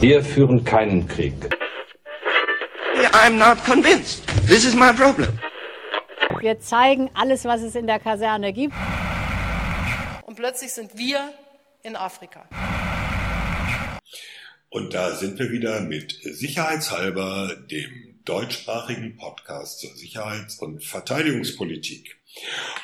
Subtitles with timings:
[0.00, 1.34] Wir führen keinen Krieg.
[3.12, 4.26] I'm not convinced.
[4.46, 5.38] This is my problem.
[6.40, 8.74] Wir zeigen alles, was es in der Kaserne gibt.
[10.26, 11.32] Und plötzlich sind wir
[11.82, 12.44] in Afrika.
[14.70, 22.18] Und da sind wir wieder mit Sicherheitshalber, dem deutschsprachigen Podcast zur Sicherheits- und Verteidigungspolitik.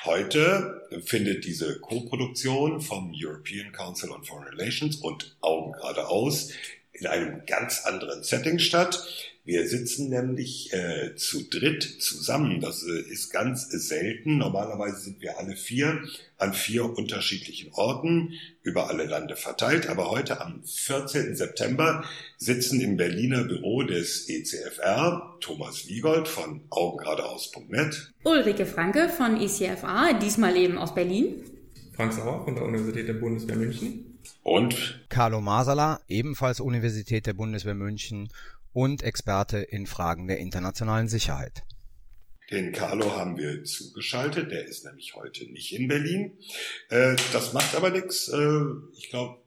[0.05, 6.51] Heute findet diese Co-Produktion vom European Council on Foreign Relations und Augen geradeaus
[6.95, 9.07] in einem ganz anderen Setting statt.
[9.46, 12.61] Wir sitzen nämlich äh, zu dritt zusammen.
[12.61, 14.39] Das äh, ist ganz selten.
[14.39, 16.03] Normalerweise sind wir alle vier
[16.39, 19.90] an vier unterschiedlichen Orten über alle Lande verteilt.
[19.90, 21.36] Aber heute am 14.
[21.36, 22.04] September
[22.39, 28.12] sitzen im Berliner Büro des ECFR Thomas Wiegold von augengeradeaus.net.
[28.25, 31.34] Ulrike Franke von ECFA, diesmal eben aus Berlin.
[31.92, 34.14] Frank Sauer von der Universität der Bundeswehr München.
[34.42, 38.29] Und Carlo Masala, ebenfalls Universität der Bundeswehr München
[38.75, 41.62] und Experte in Fragen der internationalen Sicherheit.
[42.50, 46.39] Den Carlo haben wir zugeschaltet, der ist nämlich heute nicht in Berlin.
[46.91, 48.28] Äh, das macht aber nichts.
[48.28, 48.61] Äh,
[48.98, 49.41] ich glaube,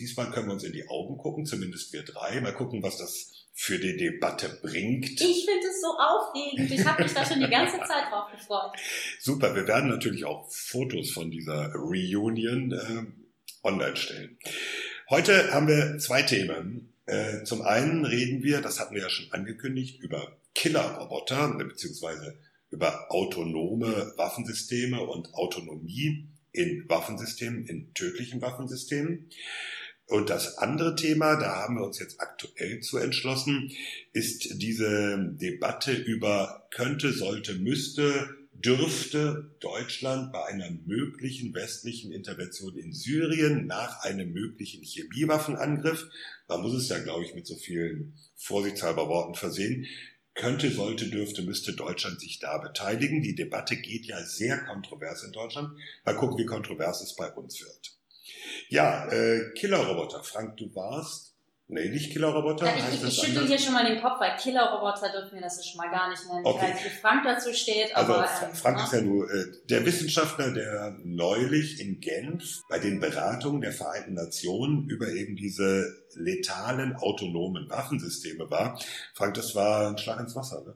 [0.00, 2.40] diesmal können wir uns in die Augen gucken, zumindest wir drei.
[2.40, 5.20] Mal gucken, was das für die Debatte bringt.
[5.20, 6.70] Ich finde es so aufregend.
[6.70, 8.72] Ich habe mich da schon die ganze Zeit drauf gefreut.
[9.20, 13.06] Super, wir werden natürlich auch Fotos von dieser Reunion äh,
[13.62, 14.38] online stellen.
[15.10, 16.91] Heute haben wir zwei Themen.
[17.06, 22.38] Äh, zum einen reden wir, das hatten wir ja schon angekündigt, über Killerroboter beziehungsweise
[22.70, 29.30] über autonome Waffensysteme und Autonomie in Waffensystemen, in tödlichen Waffensystemen.
[30.06, 33.72] Und das andere Thema, da haben wir uns jetzt aktuell zu entschlossen,
[34.12, 42.92] ist diese Debatte über könnte, sollte, müsste dürfte Deutschland bei einer möglichen westlichen Intervention in
[42.92, 46.08] Syrien nach einem möglichen Chemiewaffenangriff,
[46.48, 49.86] man muss es ja, glaube ich, mit so vielen vorsichtshalber Worten versehen,
[50.34, 53.22] könnte, sollte, dürfte, müsste Deutschland sich da beteiligen.
[53.22, 55.78] Die Debatte geht ja sehr kontrovers in Deutschland.
[56.04, 57.98] Mal gucken, wie kontrovers es bei uns wird.
[58.68, 60.24] Ja, äh, Killerroboter.
[60.24, 61.31] Frank, du warst
[61.72, 62.66] Nee, nicht Killerroboter.
[62.66, 65.66] Ja, ich, ich, ich schüttel hier schon mal den Kopf, weil Killerroboter dürfen wir das
[65.66, 66.44] schon mal gar nicht nennen.
[66.44, 66.66] Okay.
[66.68, 67.96] Ich weiß, wie Frank dazu steht.
[67.96, 72.78] Also aber, ähm, Frank ist ja nur äh, der Wissenschaftler, der neulich in Genf bei
[72.78, 78.78] den Beratungen der Vereinten Nationen über eben diese letalen autonomen Waffensysteme war.
[79.14, 80.74] Frank, das war ein Schlag ins Wasser, ne?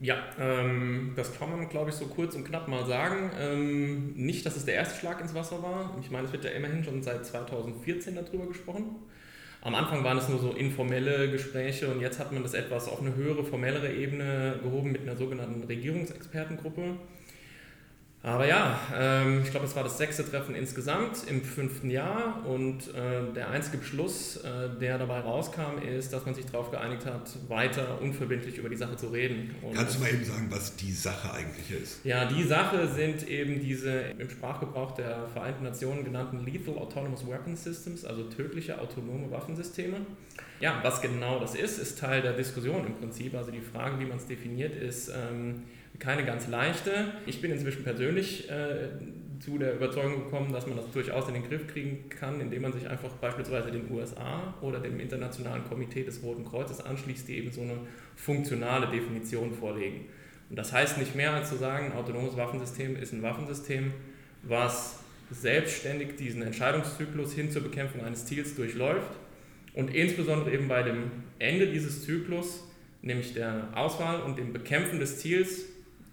[0.00, 3.30] Ja, ähm, das kann man, glaube ich, so kurz und knapp mal sagen.
[3.38, 5.96] Ähm, nicht, dass es der erste Schlag ins Wasser war.
[6.02, 8.96] Ich meine, es wird ja immerhin schon seit 2014 darüber gesprochen.
[9.62, 13.00] Am Anfang waren es nur so informelle Gespräche und jetzt hat man das etwas auf
[13.00, 16.96] eine höhere, formellere Ebene gehoben mit einer sogenannten Regierungsexpertengruppe.
[18.26, 22.92] Aber ja, ähm, ich glaube, es war das sechste Treffen insgesamt im fünften Jahr und
[22.92, 27.30] äh, der einzige Beschluss, äh, der dabei rauskam, ist, dass man sich darauf geeinigt hat,
[27.46, 29.54] weiter unverbindlich über die Sache zu reden.
[29.62, 32.04] Und Kannst du mal eben sagen, was die Sache eigentlich ist?
[32.04, 37.54] Ja, die Sache sind eben diese im Sprachgebrauch der Vereinten Nationen genannten Lethal Autonomous Weapon
[37.54, 39.98] Systems, also tödliche autonome Waffensysteme.
[40.58, 43.36] Ja, was genau das ist, ist Teil der Diskussion im Prinzip.
[43.36, 45.62] Also die Frage, wie man es definiert, ist, ähm,
[45.98, 47.12] keine ganz leichte.
[47.26, 48.88] Ich bin inzwischen persönlich äh,
[49.40, 52.72] zu der Überzeugung gekommen, dass man das durchaus in den Griff kriegen kann, indem man
[52.72, 57.52] sich einfach beispielsweise den USA oder dem Internationalen Komitee des Roten Kreuzes anschließt, die eben
[57.52, 57.78] so eine
[58.14, 60.06] funktionale Definition vorlegen.
[60.48, 63.92] Und das heißt nicht mehr als zu sagen, ein autonomes Waffensystem ist ein Waffensystem,
[64.42, 69.10] was selbstständig diesen Entscheidungszyklus hin zur Bekämpfung eines Ziels durchläuft
[69.74, 72.62] und insbesondere eben bei dem Ende dieses Zyklus,
[73.02, 75.64] nämlich der Auswahl und dem Bekämpfen des Ziels,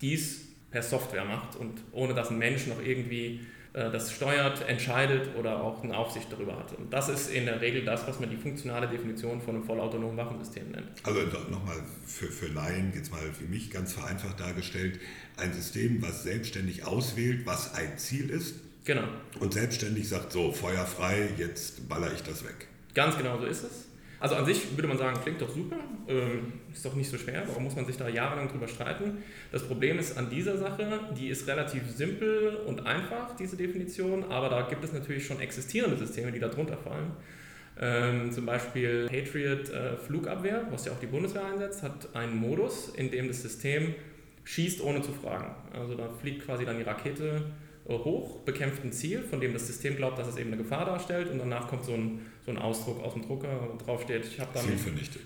[0.01, 3.41] dies per Software macht und ohne dass ein Mensch noch irgendwie
[3.73, 6.73] äh, das steuert, entscheidet oder auch eine Aufsicht darüber hat.
[6.73, 10.15] Und das ist in der Regel das, was man die funktionale Definition von einem vollautonomen
[10.15, 10.89] Waffensystem nennt.
[11.03, 14.99] Also nochmal für, für Laien, jetzt mal für mich ganz vereinfacht dargestellt,
[15.37, 18.55] ein System, was selbstständig auswählt, was ein Ziel ist.
[18.85, 19.07] Genau.
[19.39, 22.67] Und selbstständig sagt, so, feuerfrei, jetzt baller ich das weg.
[22.93, 23.85] Ganz genau so ist es.
[24.23, 25.75] Also an sich würde man sagen, klingt doch super,
[26.07, 29.17] ähm, ist doch nicht so schwer, warum muss man sich da jahrelang drüber streiten?
[29.51, 34.47] Das Problem ist an dieser Sache, die ist relativ simpel und einfach, diese Definition, aber
[34.47, 37.11] da gibt es natürlich schon existierende Systeme, die darunter fallen.
[37.77, 42.93] Ähm, zum Beispiel Patriot äh, Flugabwehr, was ja auch die Bundeswehr einsetzt, hat einen Modus,
[42.95, 43.93] in dem das System
[44.45, 45.53] schießt ohne zu fragen.
[45.73, 47.43] Also da fliegt quasi dann die Rakete
[47.89, 50.85] äh, hoch, bekämpft ein Ziel, von dem das System glaubt, dass es eben eine Gefahr
[50.85, 54.25] darstellt und danach kommt so ein, so ein Ausdruck aus dem Drucker, wo drauf steht,
[54.25, 54.65] ich habe dann,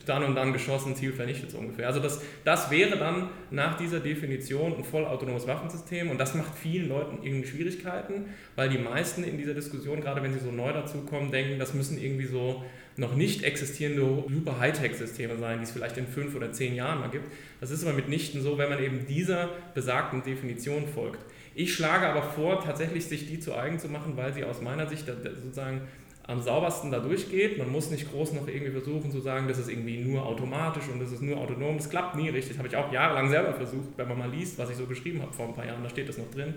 [0.06, 1.88] dann und dann geschossen, Ziel vernichtet so ungefähr.
[1.88, 6.90] Also das, das wäre dann nach dieser Definition ein vollautonomes Waffensystem und das macht vielen
[6.90, 8.26] Leuten irgendwie Schwierigkeiten,
[8.56, 12.00] weil die meisten in dieser Diskussion, gerade wenn sie so neu dazukommen, denken, das müssen
[12.00, 12.64] irgendwie so
[12.98, 17.10] noch nicht existierende super Hightech-Systeme sein, die es vielleicht in fünf oder zehn Jahren mal
[17.10, 17.26] gibt.
[17.60, 21.20] Das ist aber mitnichten so, wenn man eben dieser besagten Definition folgt.
[21.56, 24.88] Ich schlage aber vor, tatsächlich sich die zu eigen zu machen, weil sie aus meiner
[24.88, 25.82] Sicht sozusagen
[26.28, 27.58] am saubersten da durchgeht.
[27.58, 31.00] Man muss nicht groß noch irgendwie versuchen zu sagen, das ist irgendwie nur automatisch und
[31.00, 31.78] das ist nur autonom.
[31.78, 32.50] Das klappt nie richtig.
[32.50, 35.22] Das habe ich auch jahrelang selber versucht, wenn man mal liest, was ich so geschrieben
[35.22, 36.54] habe vor ein paar Jahren, da steht das noch drin.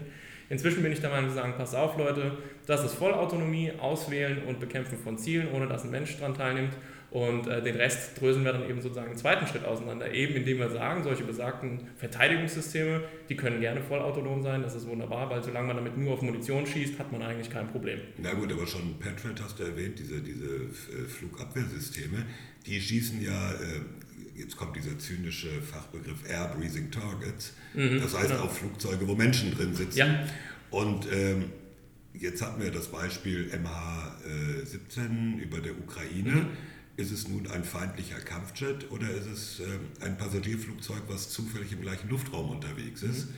[0.49, 2.33] Inzwischen bin ich der Meinung zu sagen, pass auf Leute,
[2.67, 6.73] das ist Vollautonomie, Auswählen und Bekämpfen von Zielen, ohne dass ein Mensch daran teilnimmt.
[7.11, 10.59] Und äh, den Rest dröseln wir dann eben sozusagen im zweiten Schritt auseinander, eben indem
[10.59, 15.67] wir sagen, solche besagten Verteidigungssysteme, die können gerne vollautonom sein, das ist wunderbar, weil solange
[15.67, 17.99] man damit nur auf Munition schießt, hat man eigentlich kein Problem.
[18.19, 22.27] Na gut, aber schon Patriot hast du erwähnt, diese, diese äh, Flugabwehrsysteme,
[22.67, 28.29] die schießen ja, äh, jetzt kommt dieser zynische Fachbegriff Air Breathing Targets, mhm, das heißt
[28.29, 28.45] genau.
[28.45, 29.99] auf Flugzeuge, wo Menschen drin sitzen.
[29.99, 30.25] Ja.
[30.71, 31.47] Und ähm,
[32.15, 36.31] jetzt hatten wir das Beispiel MH17 über der Ukraine.
[36.31, 36.47] Mhm
[36.97, 41.83] ist es nun ein feindlicher Kampfjet oder ist es äh, ein Passagierflugzeug, was zufällig im
[41.83, 43.31] gleichen Luftraum unterwegs ist?
[43.31, 43.35] Mhm.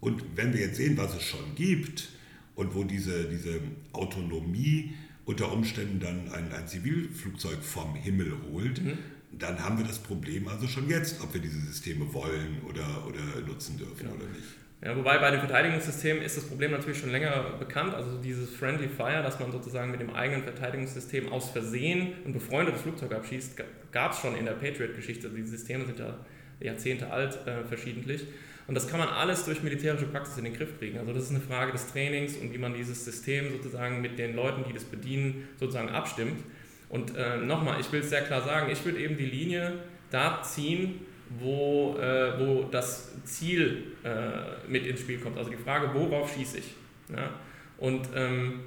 [0.00, 2.08] Und wenn wir jetzt sehen, was es schon gibt
[2.54, 3.60] und wo diese, diese
[3.92, 4.94] Autonomie
[5.24, 8.98] unter Umständen dann ein, ein Zivilflugzeug vom Himmel holt, mhm.
[9.38, 13.40] dann haben wir das Problem also schon jetzt, ob wir diese Systeme wollen oder, oder
[13.46, 14.14] nutzen dürfen genau.
[14.14, 14.59] oder nicht.
[14.82, 17.94] Ja, wobei bei den Verteidigungssystemen ist das Problem natürlich schon länger bekannt.
[17.94, 22.80] Also dieses Friendly Fire, dass man sozusagen mit dem eigenen Verteidigungssystem aus Versehen ein befreundetes
[22.80, 23.60] Flugzeug abschießt,
[23.92, 25.28] gab es schon in der Patriot-Geschichte.
[25.28, 26.16] Die Systeme sind ja
[26.60, 28.26] Jahrzehnte alt äh, verschiedentlich.
[28.66, 30.98] Und das kann man alles durch militärische Praxis in den Griff kriegen.
[30.98, 34.34] Also das ist eine Frage des Trainings und wie man dieses System sozusagen mit den
[34.34, 36.42] Leuten, die das bedienen, sozusagen abstimmt.
[36.88, 39.74] Und äh, nochmal, ich will es sehr klar sagen, ich würde eben die Linie
[40.10, 41.00] da ziehen,
[41.38, 45.38] wo, äh, wo das Ziel äh, mit ins Spiel kommt.
[45.38, 46.74] Also die Frage, worauf schieße ich?
[47.08, 47.30] Ja?
[47.78, 48.60] Und ähm,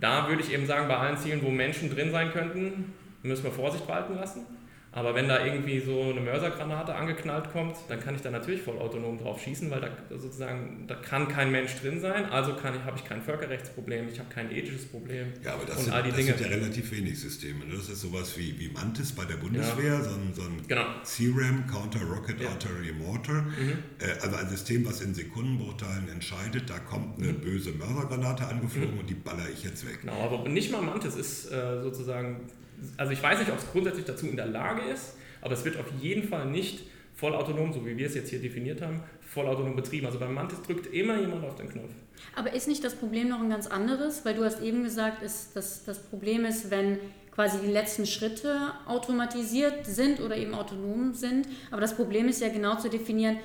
[0.00, 2.92] da würde ich eben sagen, bei allen Zielen, wo Menschen drin sein könnten,
[3.22, 4.46] müssen wir Vorsicht walten lassen.
[4.92, 8.76] Aber wenn da irgendwie so eine Mörsergranate angeknallt kommt, dann kann ich da natürlich voll
[8.78, 9.88] autonom drauf schießen, weil da
[10.18, 14.18] sozusagen da kann kein Mensch drin sein, also kann ich, habe ich kein Völkerrechtsproblem, ich
[14.18, 15.28] habe kein ethisches Problem.
[15.44, 16.36] Ja, aber das, und sind, all die das Dinge.
[16.36, 17.66] sind ja relativ wenig Systeme.
[17.66, 17.74] Ne?
[17.76, 20.02] Das ist sowas wie, wie Mantis bei der Bundeswehr, ja.
[20.02, 20.86] so ein, so ein genau.
[21.04, 22.48] CRAM, Counter Rocket ja.
[22.48, 23.42] Artillery Mortar.
[23.42, 23.78] Mhm.
[24.00, 27.40] Äh, also ein System, was in Sekundenbruchteilen entscheidet, da kommt eine mhm.
[27.40, 29.00] böse Mörsergranate angeflogen mhm.
[29.00, 30.00] und die baller ich jetzt weg.
[30.00, 32.40] Genau, aber nicht mal Mantis ist äh, sozusagen
[32.96, 35.78] also ich weiß nicht, ob es grundsätzlich dazu in der Lage ist, aber es wird
[35.78, 36.84] auf jeden Fall nicht
[37.14, 40.06] vollautonom, so wie wir es jetzt hier definiert haben, vollautonom betrieben.
[40.06, 41.92] Also beim Mantis drückt immer jemand auf den Knopf.
[42.34, 44.24] Aber ist nicht das Problem noch ein ganz anderes?
[44.24, 46.98] Weil du hast eben gesagt, ist, dass das Problem ist, wenn
[47.32, 51.46] quasi die letzten Schritte automatisiert sind oder eben autonom sind.
[51.70, 53.38] Aber das Problem ist ja genau zu definieren,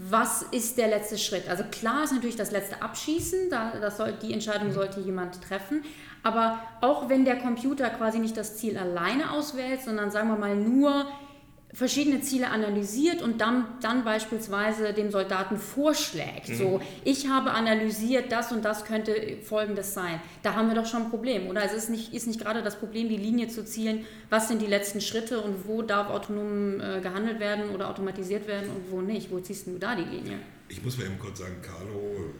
[0.00, 1.48] was ist der letzte Schritt?
[1.48, 5.82] Also klar ist natürlich das letzte Abschießen, da, das soll, die Entscheidung sollte jemand treffen.
[6.22, 10.54] Aber auch wenn der Computer quasi nicht das Ziel alleine auswählt, sondern sagen wir mal
[10.54, 11.06] nur
[11.72, 16.48] verschiedene Ziele analysiert und dann, dann beispielsweise dem Soldaten vorschlägt.
[16.48, 16.54] Mhm.
[16.54, 20.20] So, ich habe analysiert, das und das könnte folgendes sein.
[20.42, 21.62] Da haben wir doch schon ein Problem, oder?
[21.62, 24.62] Also es ist nicht, ist nicht gerade das Problem, die Linie zu zielen, was sind
[24.62, 29.02] die letzten Schritte und wo darf autonom äh, gehandelt werden oder automatisiert werden und wo
[29.02, 29.30] nicht.
[29.30, 30.38] Wo ziehst du da die Linie?
[30.68, 32.32] Ich muss mal eben kurz sagen, Carlo,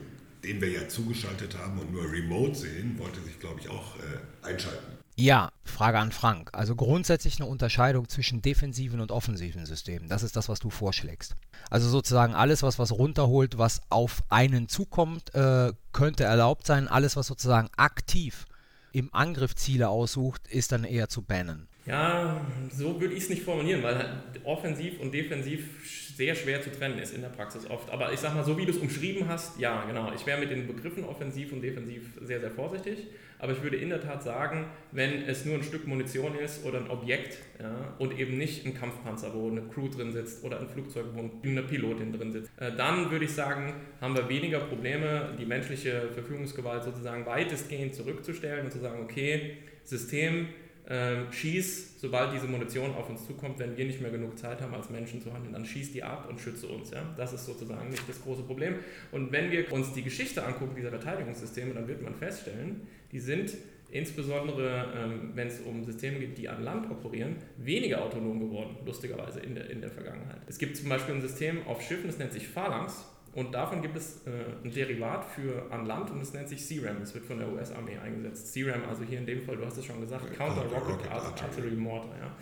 [0.43, 4.47] den wir ja zugeschaltet haben und nur remote sehen, wollte sich, glaube ich, auch äh,
[4.47, 4.98] einschalten.
[5.21, 6.51] Ja, Frage an Frank.
[6.53, 10.09] Also grundsätzlich eine Unterscheidung zwischen defensiven und offensiven Systemen.
[10.09, 11.35] Das ist das, was du vorschlägst.
[11.71, 16.87] Also sozusagen alles, was was runterholt, was auf einen zukommt, äh, könnte erlaubt sein.
[16.87, 18.47] Alles, was sozusagen aktiv
[18.93, 21.67] im Angriff Ziele aussucht, ist dann eher zu bannen.
[21.85, 24.11] Ja, so würde ich es nicht formulieren, weil halt
[24.45, 27.91] offensiv und defensiv sehr schwer zu trennen ist in der Praxis oft.
[27.91, 30.13] Aber ich sag mal, so wie du es umschrieben hast, ja, genau.
[30.13, 33.09] Ich wäre mit den Begriffen offensiv und defensiv sehr, sehr vorsichtig.
[33.39, 36.79] Aber ich würde in der Tat sagen, wenn es nur ein Stück Munition ist oder
[36.79, 40.69] ein Objekt ja, und eben nicht ein Kampfpanzer, wo eine Crew drin sitzt oder ein
[40.69, 45.35] Flugzeug, wo eine Pilotin drin sitzt, äh, dann würde ich sagen, haben wir weniger Probleme,
[45.39, 50.49] die menschliche Verfügungsgewalt sozusagen weitestgehend zurückzustellen und zu sagen, okay, System
[50.91, 54.73] ähm, schieß, sobald diese Munition auf uns zukommt, wenn wir nicht mehr genug Zeit haben,
[54.73, 56.91] als Menschen zu handeln, dann schieß die ab und schütze uns.
[56.91, 57.03] Ja?
[57.17, 58.77] Das ist sozusagen nicht das große Problem.
[59.13, 63.53] Und wenn wir uns die Geschichte angucken dieser Verteidigungssysteme, dann wird man feststellen, die sind
[63.91, 69.41] insbesondere, ähm, wenn es um Systeme geht, die an Land operieren, weniger autonom geworden, lustigerweise
[69.41, 70.41] in der, in der Vergangenheit.
[70.47, 73.05] Es gibt zum Beispiel ein System auf Schiffen, das nennt sich Phalanx.
[73.35, 74.31] Und davon gibt es äh,
[74.65, 77.03] ein Derivat für an Land und es nennt sich CRAM.
[77.03, 78.55] Es wird von der US-Armee eingesetzt.
[78.55, 82.17] CRAM, also hier in dem Fall, du hast es schon gesagt, Counter Rocket Artillery Mortar.
[82.19, 82.37] Ja.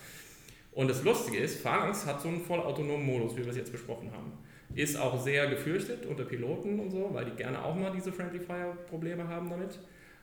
[0.73, 4.11] Und das Lustige ist, Phalanx hat so einen vollautonomen Modus, wie wir es jetzt besprochen
[4.13, 4.33] haben.
[4.75, 8.41] Ist auch sehr gefürchtet unter Piloten und so, weil die gerne auch mal diese Friendly
[8.41, 9.79] Fire Probleme haben damit.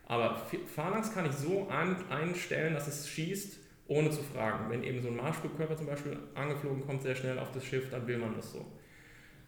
[0.05, 0.41] Aber
[0.75, 1.67] Phalanx kann ich so
[2.10, 4.70] einstellen, dass es schießt, ohne zu fragen.
[4.70, 8.05] Wenn eben so ein Marschflugkörper zum Beispiel angeflogen kommt, sehr schnell auf das Schiff, dann
[8.05, 8.65] will man das so.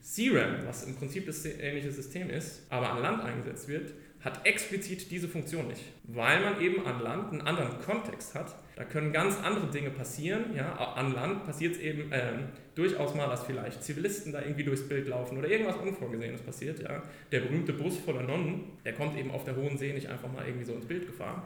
[0.05, 5.11] CRAM, was im Prinzip das ähnliche System ist, aber an Land eingesetzt wird, hat explizit
[5.11, 8.55] diese Funktion nicht, weil man eben an Land einen anderen Kontext hat.
[8.75, 10.55] Da können ganz andere Dinge passieren.
[10.55, 10.73] Ja?
[10.95, 12.33] An Land passiert es eben äh,
[12.73, 16.81] durchaus mal, dass vielleicht Zivilisten da irgendwie durchs Bild laufen oder irgendwas Unvorgesehenes passiert.
[16.81, 17.03] Ja?
[17.31, 20.45] Der berühmte Bus voller Nonnen, der kommt eben auf der hohen See nicht einfach mal
[20.45, 21.43] irgendwie so ins Bild gefahren.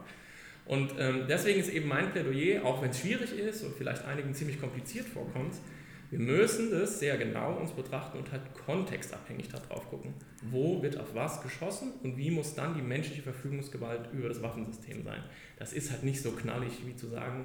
[0.64, 4.32] Und ähm, deswegen ist eben mein Plädoyer, auch wenn es schwierig ist und vielleicht einigen
[4.34, 5.54] ziemlich kompliziert vorkommt,
[6.10, 10.14] wir müssen das sehr genau uns betrachten und halt kontextabhängig darauf gucken.
[10.42, 15.04] Wo wird auf was geschossen und wie muss dann die menschliche Verfügungsgewalt über das Waffensystem
[15.04, 15.22] sein?
[15.56, 17.44] Das ist halt nicht so knallig wie zu sagen,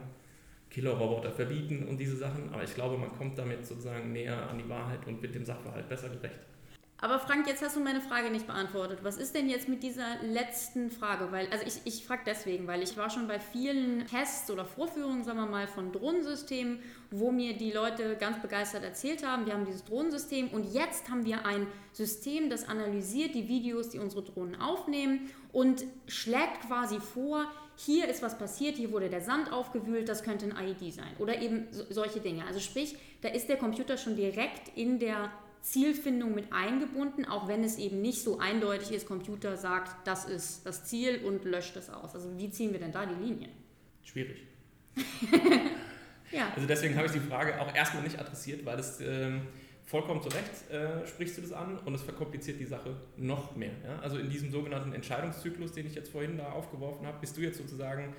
[0.71, 4.67] Killerroboter verbieten und diese Sachen, aber ich glaube, man kommt damit sozusagen näher an die
[4.67, 6.39] Wahrheit und wird dem Sachverhalt besser gerecht.
[6.97, 8.99] Aber Frank, jetzt hast du meine Frage nicht beantwortet.
[9.03, 11.31] Was ist denn jetzt mit dieser letzten Frage?
[11.31, 15.23] Weil, also ich, ich frage deswegen, weil ich war schon bei vielen Tests oder Vorführungen,
[15.23, 16.79] sagen wir mal, von Drohnensystemen,
[17.19, 21.25] wo mir die Leute ganz begeistert erzählt haben, wir haben dieses Drohnensystem und jetzt haben
[21.25, 27.45] wir ein System, das analysiert die Videos, die unsere Drohnen aufnehmen und schlägt quasi vor,
[27.77, 31.41] hier ist was passiert, hier wurde der Sand aufgewühlt, das könnte ein IED sein oder
[31.41, 32.45] eben so, solche Dinge.
[32.45, 35.31] Also sprich, da ist der Computer schon direkt in der
[35.61, 40.65] Zielfindung mit eingebunden, auch wenn es eben nicht so eindeutig ist, Computer sagt, das ist
[40.65, 42.13] das Ziel und löscht es aus.
[42.13, 43.49] Also wie ziehen wir denn da die Linie?
[44.03, 44.43] Schwierig.
[46.35, 46.51] ja.
[46.55, 49.41] Also deswegen habe ich die Frage auch erstmal nicht adressiert, weil es ähm,
[49.85, 53.71] vollkommen zu Recht äh, sprichst du das an und es verkompliziert die Sache noch mehr.
[53.83, 53.99] Ja?
[54.01, 57.57] Also in diesem sogenannten Entscheidungszyklus, den ich jetzt vorhin da aufgeworfen habe, bist du jetzt
[57.57, 58.15] sozusagen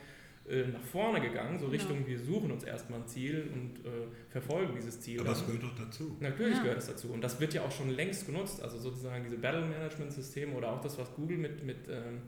[0.48, 2.06] äh, nach vorne gegangen, so Richtung, ja.
[2.06, 5.20] wir suchen uns erstmal ein Ziel und äh, verfolgen dieses Ziel.
[5.20, 6.16] Aber das gehört doch dazu.
[6.20, 6.62] Natürlich ja.
[6.62, 7.08] gehört es dazu.
[7.08, 8.62] Und das wird ja auch schon längst genutzt.
[8.62, 12.22] Also sozusagen diese Battle Management Systeme oder auch das, was Google mit, mit ähm,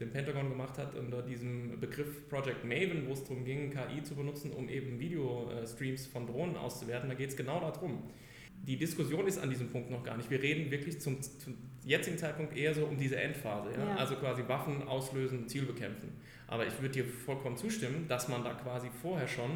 [0.00, 4.14] dem Pentagon gemacht hat, unter diesem Begriff Project Maven, wo es darum ging, KI zu
[4.14, 7.08] benutzen, um eben Videostreams von Drohnen auszuwerten.
[7.08, 8.02] Da geht es genau darum.
[8.66, 10.30] Die Diskussion ist an diesem Punkt noch gar nicht.
[10.30, 13.72] Wir reden wirklich zum, zum jetzigen Zeitpunkt eher so um diese Endphase.
[13.72, 13.86] Ja?
[13.86, 13.96] Ja.
[13.96, 16.12] Also quasi Waffen auslösen, Ziel bekämpfen.
[16.46, 19.50] Aber ich würde dir vollkommen zustimmen, dass man da quasi vorher schon,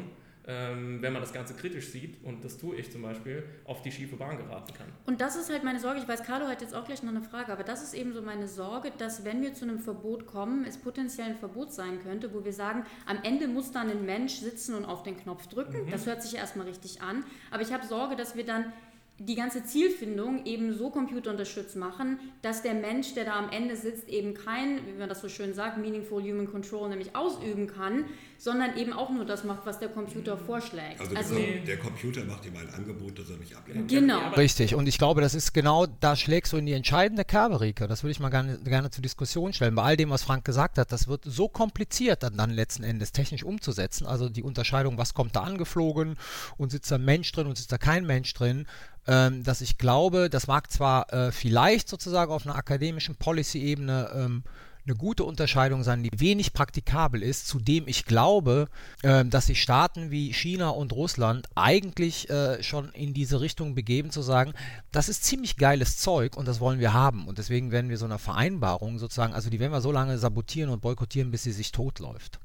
[0.47, 3.91] ähm, wenn man das Ganze kritisch sieht, und das tue ich zum Beispiel, auf die
[3.91, 4.87] schiefe Bahn geraten kann.
[5.05, 5.99] Und das ist halt meine Sorge.
[5.99, 8.21] Ich weiß, Carlo hat jetzt auch gleich noch eine Frage, aber das ist eben so
[8.21, 12.33] meine Sorge, dass wenn wir zu einem Verbot kommen, es potenziell ein Verbot sein könnte,
[12.33, 15.85] wo wir sagen, am Ende muss dann ein Mensch sitzen und auf den Knopf drücken.
[15.85, 15.91] Mhm.
[15.91, 17.25] Das hört sich erstmal richtig an.
[17.51, 18.71] Aber ich habe Sorge, dass wir dann
[19.19, 24.07] die ganze Zielfindung eben so computerunterstützt machen, dass der Mensch, der da am Ende sitzt,
[24.09, 28.05] eben kein, wie man das so schön sagt, meaningful human control nämlich ausüben kann,
[28.37, 30.99] sondern eben auch nur das macht, was der Computer vorschlägt.
[30.99, 33.89] Also, also der Computer macht ihm ein Angebot, das er nicht ablehnt.
[33.89, 34.29] Genau.
[34.29, 34.75] Richtig.
[34.75, 37.87] Und ich glaube, das ist genau, da schlägst du in die entscheidende Kerbe, Rike.
[37.87, 39.75] Das würde ich mal gerne, gerne zur Diskussion stellen.
[39.75, 43.11] Bei all dem, was Frank gesagt hat, das wird so kompliziert dann, dann letzten Endes
[43.11, 44.05] technisch umzusetzen.
[44.05, 46.15] Also die Unterscheidung, was kommt da angeflogen
[46.57, 48.67] und sitzt da ein Mensch drin und sitzt da kein Mensch drin
[49.07, 54.43] ähm, dass ich glaube, das mag zwar äh, vielleicht sozusagen auf einer akademischen Policy-Ebene ähm,
[54.87, 58.67] eine gute Unterscheidung sein, die wenig praktikabel ist, zudem ich glaube,
[59.03, 64.11] äh, dass sich Staaten wie China und Russland eigentlich äh, schon in diese Richtung begeben,
[64.11, 64.53] zu sagen,
[64.91, 67.27] das ist ziemlich geiles Zeug und das wollen wir haben.
[67.27, 70.69] Und deswegen werden wir so eine Vereinbarung sozusagen, also die werden wir so lange sabotieren
[70.69, 72.39] und boykottieren, bis sie sich totläuft.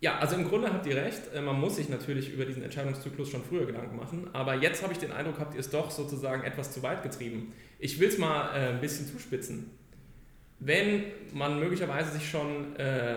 [0.00, 1.32] Ja, also im Grunde habt ihr recht.
[1.34, 4.28] Äh, man muss sich natürlich über diesen Entscheidungszyklus schon früher Gedanken machen.
[4.34, 7.54] Aber jetzt habe ich den Eindruck, habt ihr es doch sozusagen etwas zu weit getrieben.
[7.78, 9.70] Ich will es mal äh, ein bisschen zuspitzen.
[10.64, 13.16] Wenn man möglicherweise sich schon äh,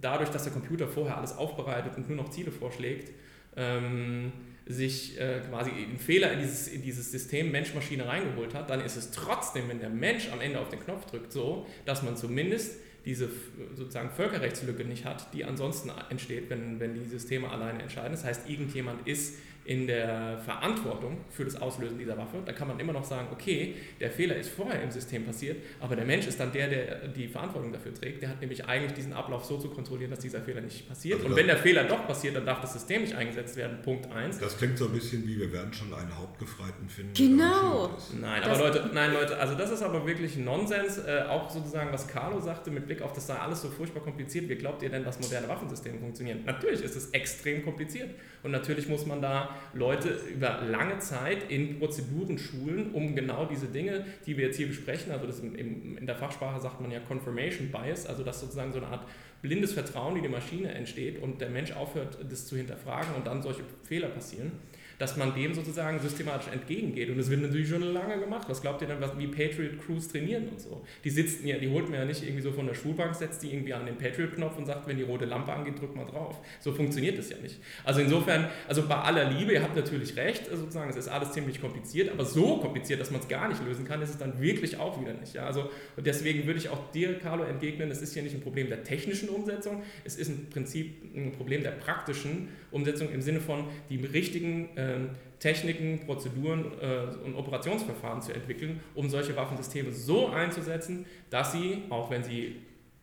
[0.00, 3.12] dadurch, dass der Computer vorher alles aufbereitet und nur noch Ziele vorschlägt,
[3.56, 4.32] ähm,
[4.66, 8.96] sich äh, quasi einen Fehler in dieses, in dieses System Mensch-Maschine reingeholt hat, dann ist
[8.96, 12.76] es trotzdem, wenn der Mensch am Ende auf den Knopf drückt, so, dass man zumindest
[13.04, 13.30] diese
[13.74, 18.10] sozusagen Völkerrechtslücke nicht hat, die ansonsten entsteht, wenn, wenn die Systeme alleine entscheiden.
[18.10, 19.36] Das heißt, irgendjemand ist
[19.68, 22.38] in der Verantwortung für das Auslösen dieser Waffe.
[22.46, 25.94] Da kann man immer noch sagen, okay, der Fehler ist vorher im System passiert, aber
[25.94, 28.22] der Mensch ist dann der, der die Verantwortung dafür trägt.
[28.22, 31.18] Der hat nämlich eigentlich diesen Ablauf so zu kontrollieren, dass dieser Fehler nicht passiert.
[31.18, 33.82] Also Und wenn der Fehler doch passiert, dann darf das System nicht eingesetzt werden.
[33.82, 34.38] Punkt 1.
[34.38, 37.12] Das klingt so ein bisschen wie, wir werden schon einen Hauptgefreiten finden.
[37.12, 37.90] Genau.
[38.18, 40.96] Nein, aber Leute, nein, Leute, also das ist aber wirklich Nonsens.
[40.96, 44.48] Äh, auch sozusagen, was Carlo sagte mit Blick auf, das sei alles so furchtbar kompliziert,
[44.48, 46.42] wie glaubt ihr denn, dass moderne Waffensysteme funktionieren?
[46.46, 48.08] Natürlich ist es extrem kompliziert
[48.42, 53.66] und natürlich muss man da Leute über lange Zeit in Prozeduren schulen, um genau diese
[53.66, 57.00] Dinge, die wir jetzt hier besprechen, also das in, in der Fachsprache sagt man ja
[57.00, 59.06] Confirmation Bias, also dass sozusagen so eine Art
[59.42, 63.42] blindes Vertrauen in die Maschine entsteht und der Mensch aufhört, das zu hinterfragen und dann
[63.42, 64.52] solche Fehler passieren
[64.98, 67.08] dass man dem sozusagen systematisch entgegengeht.
[67.08, 68.48] Und das wird natürlich schon lange gemacht.
[68.48, 70.84] Was glaubt ihr denn, was, wie Patriot Crews trainieren und so?
[71.04, 73.52] Die sitzen ja, die holt man ja nicht irgendwie so von der Schulbank, setzt die
[73.52, 76.40] irgendwie an den Patriot-Knopf und sagt, wenn die rote Lampe angeht, drück mal drauf.
[76.60, 77.60] So funktioniert das ja nicht.
[77.84, 81.60] Also insofern, also bei aller Liebe, ihr habt natürlich recht, sozusagen, es ist alles ziemlich
[81.60, 84.78] kompliziert, aber so kompliziert, dass man es gar nicht lösen kann, ist es dann wirklich
[84.78, 85.34] auch wieder nicht.
[85.34, 85.46] Ja?
[85.46, 88.82] Also deswegen würde ich auch dir, Carlo, entgegnen, es ist hier nicht ein Problem der
[88.82, 93.96] technischen Umsetzung, es ist im Prinzip ein Problem der praktischen Umsetzung im Sinne von die
[94.04, 101.52] richtigen ähm, Techniken, Prozeduren äh, und Operationsverfahren zu entwickeln, um solche Waffensysteme so einzusetzen, dass
[101.52, 102.56] sie, auch wenn sie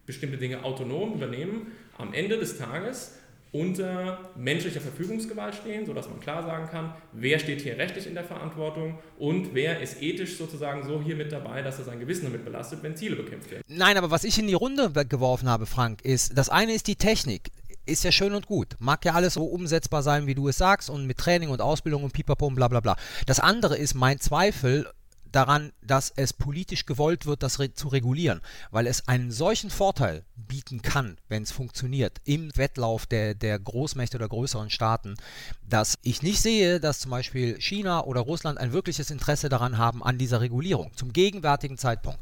[0.05, 1.67] bestimmte Dinge autonom übernehmen,
[1.97, 3.17] am Ende des Tages
[3.55, 8.25] unter menschlicher Verfügungsgewalt stehen, sodass man klar sagen kann, wer steht hier rechtlich in der
[8.25, 12.43] Verantwortung und wer ist ethisch sozusagen so hier mit dabei, dass er sein Gewissen damit
[12.43, 13.63] belastet, wenn Ziele bekämpft werden.
[13.69, 16.97] Nein, aber was ich in die Runde geworfen habe, Frank, ist, das eine ist die
[16.97, 17.49] Technik
[17.85, 18.75] ist ja schön und gut.
[18.79, 22.03] Mag ja alles so umsetzbar sein, wie du es sagst, und mit Training und Ausbildung
[22.03, 22.95] und pipapo und bla bla bla.
[23.25, 24.87] Das andere ist mein Zweifel
[25.35, 30.23] daran, dass es politisch gewollt wird, das re zu regulieren, weil es einen solchen Vorteil
[30.35, 35.15] bieten kann, wenn es funktioniert, im Wettlauf der, der Großmächte oder größeren Staaten,
[35.67, 40.03] dass ich nicht sehe, dass zum Beispiel China oder Russland ein wirkliches Interesse daran haben,
[40.03, 42.19] an dieser Regulierung, zum gegenwärtigen Zeitpunkt.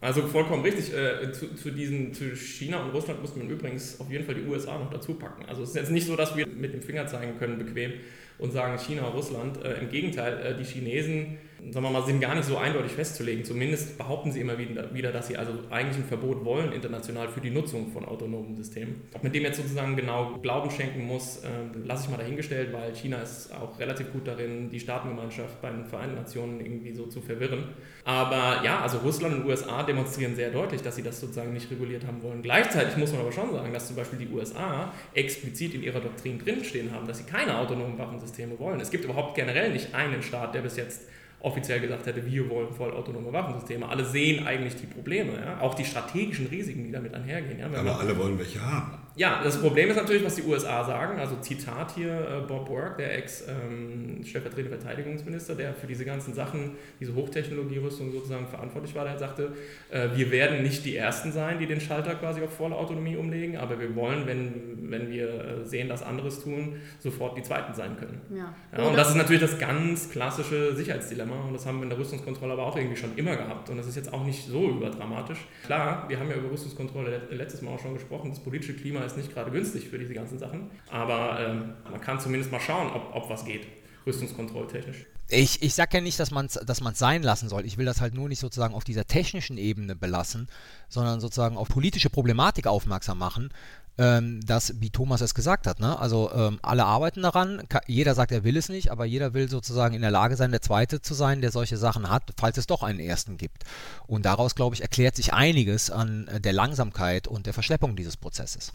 [0.00, 0.92] Also vollkommen richtig.
[0.92, 4.46] Äh, zu, zu, diesen, zu China und Russland muss man übrigens auf jeden Fall die
[4.46, 5.44] USA noch dazu packen.
[5.46, 7.94] Also es ist jetzt nicht so, dass wir mit dem Finger zeigen können, bequem,
[8.38, 9.62] und sagen China, Russland.
[9.64, 11.38] Äh, Im Gegenteil, äh, die Chinesen
[11.70, 13.44] sagen wir mal, sind gar nicht so eindeutig festzulegen.
[13.44, 17.50] Zumindest behaupten sie immer wieder, dass sie also eigentlich ein Verbot wollen international für die
[17.50, 19.02] Nutzung von autonomen Systemen.
[19.14, 21.48] Ob man dem jetzt sozusagen genau Glauben schenken muss, äh,
[21.84, 25.84] lasse ich mal dahingestellt, weil China ist auch relativ gut darin, die Staatengemeinschaft bei den
[25.84, 27.64] Vereinten Nationen irgendwie so zu verwirren.
[28.04, 32.06] Aber ja, also Russland und USA demonstrieren sehr deutlich, dass sie das sozusagen nicht reguliert
[32.06, 32.42] haben wollen.
[32.42, 36.38] Gleichzeitig muss man aber schon sagen, dass zum Beispiel die USA explizit in ihrer Doktrin
[36.38, 38.80] drinstehen haben, dass sie keine autonomen Waffensysteme wollen.
[38.80, 41.08] Es gibt überhaupt generell nicht einen Staat, der bis jetzt
[41.40, 43.88] offiziell gesagt hätte, wir wollen vollautonome Waffensysteme.
[43.88, 45.60] Alle sehen eigentlich die Probleme, ja?
[45.60, 47.60] auch die strategischen Risiken, die damit einhergehen.
[47.60, 47.66] Ja?
[47.66, 48.98] Aber alle wollen welche haben.
[49.16, 51.18] Ja, das Problem ist natürlich, was die USA sagen.
[51.18, 56.72] Also Zitat hier, äh, Bob Work, der Ex-stellvertretende ähm, Verteidigungsminister, der für diese ganzen Sachen,
[57.00, 59.54] diese Hochtechnologierüstung sozusagen verantwortlich war, der sagte,
[59.90, 63.56] äh, wir werden nicht die Ersten sein, die den Schalter quasi auf volle Autonomie umlegen,
[63.56, 67.96] aber wir wollen, wenn, wenn wir äh, sehen, dass anderes tun, sofort die Zweiten sein
[67.96, 68.20] können.
[68.34, 68.54] Ja.
[68.76, 71.98] ja und das ist natürlich das ganz klassische Sicherheitsdilemma und das haben wir in der
[71.98, 75.38] Rüstungskontrolle aber auch irgendwie schon immer gehabt und das ist jetzt auch nicht so überdramatisch.
[75.64, 79.16] Klar, wir haben ja über Rüstungskontrolle letztes Mal auch schon gesprochen, das politische Klima ist
[79.16, 80.70] nicht gerade günstig für diese ganzen Sachen.
[80.90, 83.66] Aber ähm, man kann zumindest mal schauen, ob, ob was geht,
[84.06, 85.06] rüstungskontrolltechnisch.
[85.28, 87.66] Ich, ich sage ja nicht, dass man es dass sein lassen soll.
[87.66, 90.48] Ich will das halt nur nicht sozusagen auf dieser technischen Ebene belassen,
[90.88, 93.50] sondern sozusagen auf politische Problematik aufmerksam machen,
[93.98, 95.98] ähm, dass, wie Thomas es gesagt hat, ne?
[95.98, 99.94] also ähm, alle arbeiten daran, jeder sagt, er will es nicht, aber jeder will sozusagen
[99.94, 102.82] in der Lage sein, der Zweite zu sein, der solche Sachen hat, falls es doch
[102.82, 103.64] einen Ersten gibt.
[104.06, 108.16] Und daraus, glaube ich, erklärt sich einiges an äh, der Langsamkeit und der Verschleppung dieses
[108.16, 108.72] Prozesses.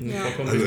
[0.00, 0.24] Ja.
[0.44, 0.66] Also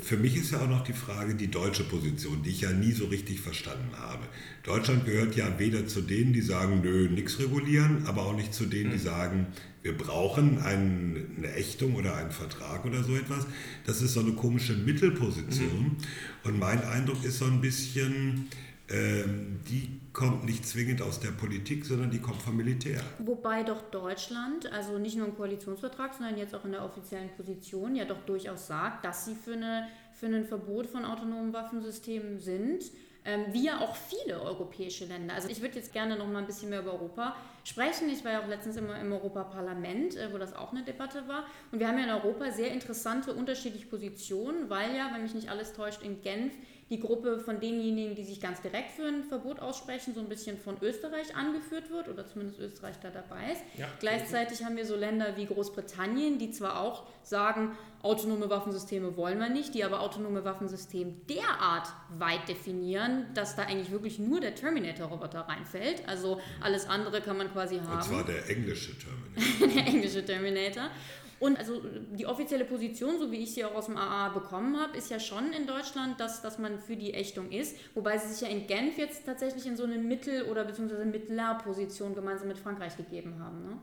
[0.00, 2.92] für mich ist ja auch noch die Frage die deutsche Position, die ich ja nie
[2.92, 4.24] so richtig verstanden habe.
[4.62, 8.66] Deutschland gehört ja weder zu denen, die sagen, nö, nichts regulieren, aber auch nicht zu
[8.66, 9.04] denen, die hm.
[9.04, 9.46] sagen,
[9.82, 13.46] wir brauchen eine Ächtung oder einen Vertrag oder so etwas.
[13.86, 15.84] Das ist so eine komische Mittelposition.
[15.84, 15.96] Mhm.
[16.44, 18.50] Und mein Eindruck ist so ein bisschen,
[18.88, 23.00] ähm, die kommt nicht zwingend aus der Politik, sondern die kommt vom Militär.
[23.20, 27.96] Wobei doch Deutschland, also nicht nur im Koalitionsvertrag, sondern jetzt auch in der offiziellen Position,
[27.96, 32.84] ja doch durchaus sagt, dass sie für, eine, für ein Verbot von autonomen Waffensystemen sind.
[33.22, 35.34] Ähm, wie ja auch viele europäische Länder.
[35.34, 38.08] Also ich würde jetzt gerne noch mal ein bisschen mehr über Europa sprechen.
[38.08, 41.44] Ich war ja auch letztens immer im Europaparlament, äh, wo das auch eine Debatte war.
[41.72, 45.50] Und wir haben ja in Europa sehr interessante unterschiedliche Positionen, weil ja, wenn mich nicht
[45.50, 46.52] alles täuscht, in Genf
[46.90, 50.58] die Gruppe von denjenigen, die sich ganz direkt für ein Verbot aussprechen, so ein bisschen
[50.58, 53.62] von Österreich angeführt wird oder zumindest Österreich da dabei ist.
[53.78, 59.38] Ja, Gleichzeitig haben wir so Länder wie Großbritannien, die zwar auch sagen, autonome Waffensysteme wollen
[59.38, 64.56] wir nicht, die aber autonome Waffensysteme derart weit definieren, dass da eigentlich wirklich nur der
[64.56, 66.08] Terminator-Roboter reinfällt.
[66.08, 67.92] Also alles andere kann man quasi haben.
[67.92, 69.68] Und zwar der englische Terminator.
[69.74, 70.90] der englische Terminator.
[71.40, 71.80] Und also
[72.12, 75.18] die offizielle Position, so wie ich sie auch aus dem AA bekommen habe, ist ja
[75.18, 77.76] schon in Deutschland, dass, dass man für die Ächtung ist.
[77.94, 82.14] Wobei sie sich ja in Genf jetzt tatsächlich in so eine Mittel- oder beziehungsweise Mittlerposition
[82.14, 83.64] gemeinsam mit Frankreich gegeben haben.
[83.64, 83.78] Ne?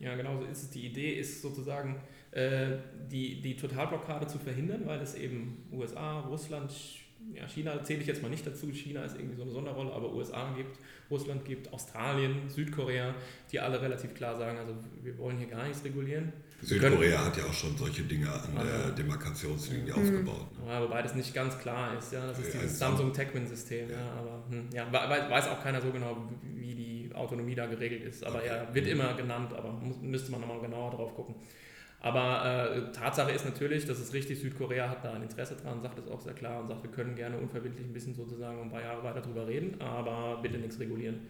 [0.00, 0.70] Ja, genau so ist es.
[0.70, 2.00] Die Idee ist sozusagen,
[2.32, 6.72] äh, die, die Totalblockade zu verhindern, weil es eben USA, Russland,
[7.32, 10.12] ja, China zähle ich jetzt mal nicht dazu, China ist irgendwie so eine Sonderrolle, aber
[10.12, 10.78] USA gibt,
[11.10, 13.14] Russland gibt, Australien, Südkorea,
[13.52, 16.32] die alle relativ klar sagen, also wir wollen hier gar nichts regulieren.
[16.60, 20.02] Südkorea hat ja auch schon solche Dinge an der Demarkationslinie mhm.
[20.02, 20.58] aufgebaut.
[20.58, 20.72] Ne?
[20.72, 23.96] Ja, wobei das nicht ganz klar ist, ja, das ist ja, dieses Samsung Techwin-System, ja.
[23.96, 24.12] ja.
[24.18, 26.16] aber hm, ja, weiß auch keiner so genau,
[26.56, 28.48] wie die Autonomie da geregelt ist, aber okay.
[28.48, 28.92] ja, wird mhm.
[28.92, 31.36] immer genannt, aber muss, müsste man nochmal genauer drauf gucken.
[32.00, 35.98] Aber äh, Tatsache ist natürlich, dass es richtig, Südkorea hat da ein Interesse dran, sagt
[35.98, 38.82] es auch sehr klar und sagt, wir können gerne unverbindlich ein bisschen sozusagen ein paar
[38.82, 41.28] Jahre weiter drüber reden, aber bitte nichts regulieren.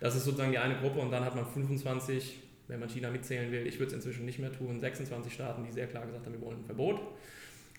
[0.00, 3.50] Das ist sozusagen die eine Gruppe und dann hat man 25, wenn man China mitzählen
[3.50, 6.32] will, ich würde es inzwischen nicht mehr tun, 26 Staaten, die sehr klar gesagt haben,
[6.34, 7.00] wir wollen ein Verbot.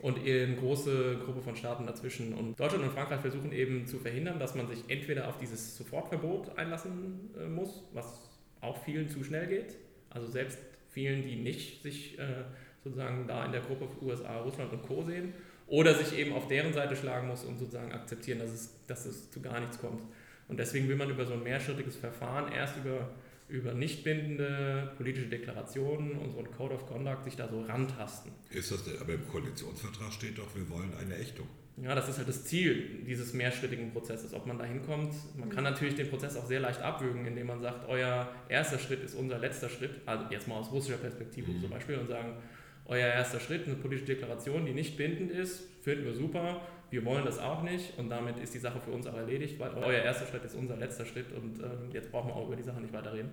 [0.02, 2.34] Und eine große Gruppe von Staaten dazwischen.
[2.34, 6.58] Und Deutschland und Frankreich versuchen eben zu verhindern, dass man sich entweder auf dieses Sofortverbot
[6.58, 8.30] einlassen äh, muss, was
[8.62, 9.76] auch vielen zu schnell geht.
[10.10, 10.58] Also selbst
[10.90, 12.46] vielen, die nicht sich äh,
[12.84, 15.04] sozusagen da in der Gruppe USA, Russland und Co.
[15.04, 15.34] sehen,
[15.68, 19.30] oder sich eben auf deren Seite schlagen muss und sozusagen akzeptieren, dass es, dass es
[19.30, 20.02] zu gar nichts kommt.
[20.48, 23.12] Und deswegen will man über so ein mehrschrittiges Verfahren erst über,
[23.50, 28.32] über nicht bindende politische Deklarationen ein Code of Conduct sich da so rantasten.
[28.52, 31.48] Ist das denn, aber im Koalitionsvertrag steht doch, wir wollen eine Ächtung.
[31.82, 35.14] Ja, das ist halt das Ziel dieses mehrschrittigen Prozesses, ob man da hinkommt.
[35.38, 39.02] Man kann natürlich den Prozess auch sehr leicht abwürgen, indem man sagt, euer erster Schritt
[39.02, 41.62] ist unser letzter Schritt, also jetzt mal aus russischer Perspektive mhm.
[41.62, 42.34] zum Beispiel, und sagen,
[42.86, 47.26] euer erster Schritt, eine politische Deklaration, die nicht bindend ist, finden wir super, wir wollen
[47.26, 50.26] das auch nicht und damit ist die Sache für uns auch erledigt, weil euer erster
[50.26, 52.94] Schritt ist unser letzter Schritt und äh, jetzt brauchen wir auch über die Sache nicht
[52.94, 53.30] weiter reden.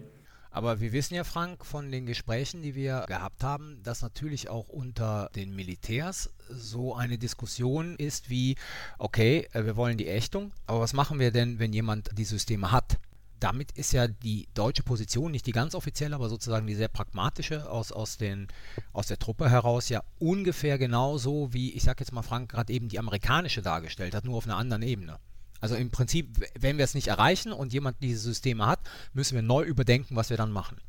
[0.50, 4.68] Aber wir wissen ja, Frank, von den Gesprächen, die wir gehabt haben, dass natürlich auch
[4.68, 8.56] unter den Militärs so eine Diskussion ist wie,
[8.98, 12.72] okay, äh, wir wollen die Ächtung, aber was machen wir denn, wenn jemand die Systeme
[12.72, 12.98] hat?
[13.40, 17.70] Damit ist ja die deutsche Position, nicht die ganz offizielle, aber sozusagen die sehr pragmatische
[17.70, 18.48] aus, aus, den,
[18.92, 22.88] aus der Truppe heraus ja ungefähr genauso wie, ich sage jetzt mal Frank, gerade eben
[22.88, 25.18] die amerikanische dargestellt hat, nur auf einer anderen Ebene.
[25.60, 28.80] Also im Prinzip, wenn wir es nicht erreichen und jemand diese Systeme hat,
[29.14, 30.80] müssen wir neu überdenken, was wir dann machen.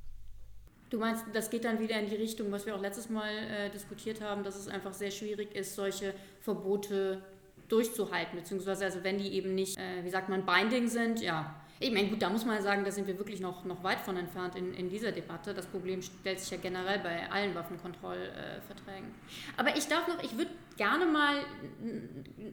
[0.90, 3.70] Du meinst, das geht dann wieder in die Richtung, was wir auch letztes Mal äh,
[3.70, 7.22] diskutiert haben, dass es einfach sehr schwierig ist, solche Verbote
[7.68, 11.92] durchzuhalten, beziehungsweise also wenn die eben nicht, äh, wie sagt man, binding sind, ja, ich
[11.92, 14.56] meine, gut, da muss man sagen, da sind wir wirklich noch, noch weit von entfernt
[14.56, 15.54] in, in dieser Debatte.
[15.54, 19.12] Das Problem stellt sich ja generell bei allen Waffenkontrollverträgen.
[19.58, 21.36] Aber ich darf noch, ich würde gerne mal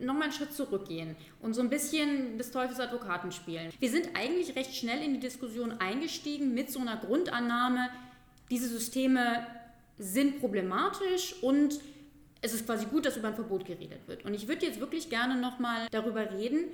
[0.00, 3.72] noch mal einen Schritt zurückgehen und so ein bisschen des Teufels Advokaten spielen.
[3.78, 7.88] Wir sind eigentlich recht schnell in die Diskussion eingestiegen mit so einer Grundannahme,
[8.50, 9.46] diese Systeme
[9.98, 11.78] sind problematisch und
[12.40, 14.24] es ist quasi gut, dass über ein Verbot geredet wird.
[14.24, 16.64] Und ich würde jetzt wirklich gerne noch mal darüber reden,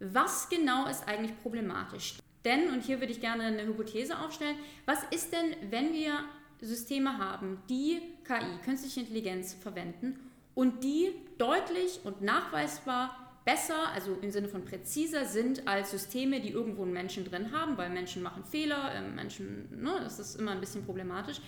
[0.00, 2.18] was genau ist eigentlich problematisch?
[2.44, 6.20] Denn, und hier würde ich gerne eine Hypothese aufstellen, was ist denn, wenn wir
[6.60, 10.18] Systeme haben, die KI, künstliche Intelligenz, verwenden
[10.54, 16.50] und die deutlich und nachweisbar besser, also im Sinne von präziser sind als Systeme, die
[16.50, 20.50] irgendwo einen Menschen drin haben, weil Menschen machen Fehler, äh, Menschen, ne, das ist immer
[20.50, 21.40] ein bisschen problematisch.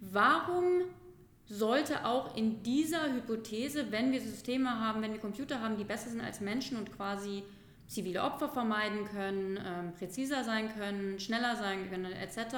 [0.00, 0.82] Warum
[1.46, 6.10] sollte auch in dieser Hypothese, wenn wir Systeme haben, wenn wir Computer haben, die besser
[6.10, 7.42] sind als Menschen und quasi
[7.90, 12.56] zivile Opfer vermeiden können, ähm, präziser sein können, schneller sein können etc.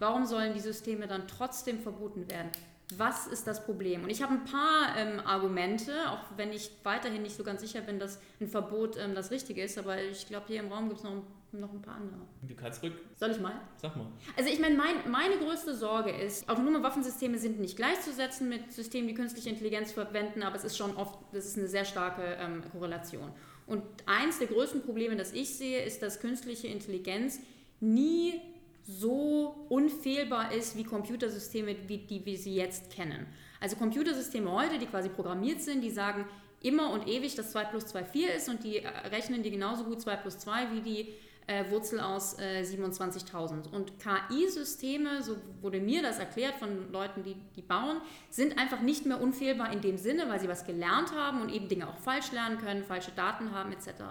[0.00, 2.50] Warum sollen die Systeme dann trotzdem verboten werden?
[2.98, 4.02] Was ist das Problem?
[4.02, 7.80] Und ich habe ein paar ähm, Argumente, auch wenn ich weiterhin nicht so ganz sicher
[7.80, 10.98] bin, dass ein Verbot ähm, das Richtige ist, aber ich glaube, hier im Raum gibt
[10.98, 12.20] es noch, noch ein paar andere.
[12.42, 12.92] Du kannst rück.
[13.14, 13.54] Soll ich mal?
[13.76, 14.08] Sag mal.
[14.36, 19.06] Also ich meine, mein, meine größte Sorge ist, autonome Waffensysteme sind nicht gleichzusetzen mit Systemen,
[19.06, 22.62] die künstliche Intelligenz verwenden, aber es ist schon oft, das ist eine sehr starke ähm,
[22.72, 23.32] Korrelation.
[23.66, 27.40] Und eins der größten Probleme, das ich sehe, ist, dass künstliche Intelligenz
[27.80, 28.40] nie
[28.84, 33.26] so unfehlbar ist wie Computersysteme, wie die wir sie jetzt kennen.
[33.60, 36.26] Also Computersysteme heute, die quasi programmiert sind, die sagen
[36.62, 39.84] immer und ewig, dass 2 plus 2 4 ist und die äh, rechnen die genauso
[39.84, 41.14] gut 2 plus 2 wie die
[41.46, 43.70] äh, Wurzel aus äh, 27.000.
[43.70, 48.00] Und KI-Systeme, so wurde mir das erklärt von Leuten, die die bauen,
[48.30, 51.68] sind einfach nicht mehr unfehlbar in dem Sinne, weil sie was gelernt haben und eben
[51.68, 54.02] Dinge auch falsch lernen können, falsche Daten haben etc.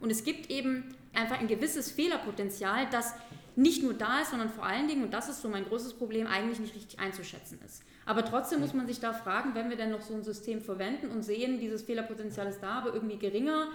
[0.00, 3.14] Und es gibt eben einfach ein gewisses Fehlerpotenzial, das
[3.56, 6.26] nicht nur da ist, sondern vor allen Dingen, und das ist so mein größtes Problem,
[6.26, 7.82] eigentlich nicht richtig einzuschätzen ist.
[8.04, 11.08] Aber trotzdem muss man sich da fragen, wenn wir denn noch so ein System verwenden
[11.08, 13.68] und sehen, dieses Fehlerpotenzial ist da, aber irgendwie geringer,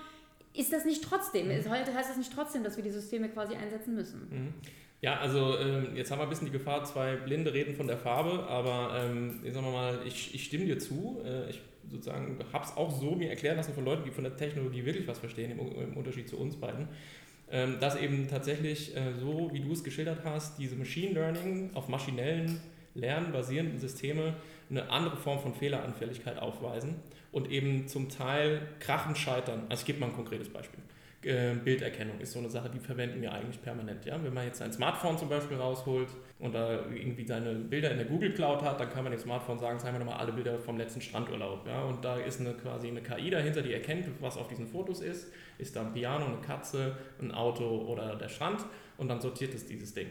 [0.53, 1.69] ist das nicht trotzdem, mhm.
[1.69, 4.27] heute heißt das nicht trotzdem, dass wir die Systeme quasi einsetzen müssen?
[4.29, 4.53] Mhm.
[5.01, 7.97] Ja, also ähm, jetzt haben wir ein bisschen die Gefahr, zwei Blinde reden von der
[7.97, 11.21] Farbe, aber ähm, sagen wir mal, ich, ich stimme dir zu.
[11.23, 14.35] Äh, ich sozusagen habe es auch so mir erklären lassen von Leuten, die von der
[14.35, 16.89] Technologie wirklich was verstehen, im, im Unterschied zu uns beiden,
[17.49, 21.87] ähm, dass eben tatsächlich äh, so, wie du es geschildert hast, diese Machine Learning auf
[21.87, 22.59] maschinellen
[22.93, 24.35] lernbasierenden Systeme
[24.69, 26.95] eine andere Form von Fehleranfälligkeit aufweisen
[27.31, 29.63] und eben zum Teil krachend scheitern.
[29.69, 30.79] Also ich gebe mal ein konkretes Beispiel.
[31.21, 34.05] Äh, Bilderkennung ist so eine Sache, die verwenden wir eigentlich permanent.
[34.05, 34.17] Ja?
[34.23, 36.07] Wenn man jetzt ein Smartphone zum Beispiel rausholt
[36.39, 39.59] und da irgendwie seine Bilder in der Google Cloud hat, dann kann man dem Smartphone
[39.59, 41.67] sagen, zeigen wir nochmal alle Bilder vom letzten Strandurlaub.
[41.67, 41.83] Ja?
[41.83, 45.27] Und da ist eine, quasi eine KI dahinter, die erkennt, was auf diesen Fotos ist.
[45.57, 48.63] Ist da ein Piano, eine Katze, ein Auto oder der Strand
[48.95, 50.07] und dann sortiert es dieses Ding.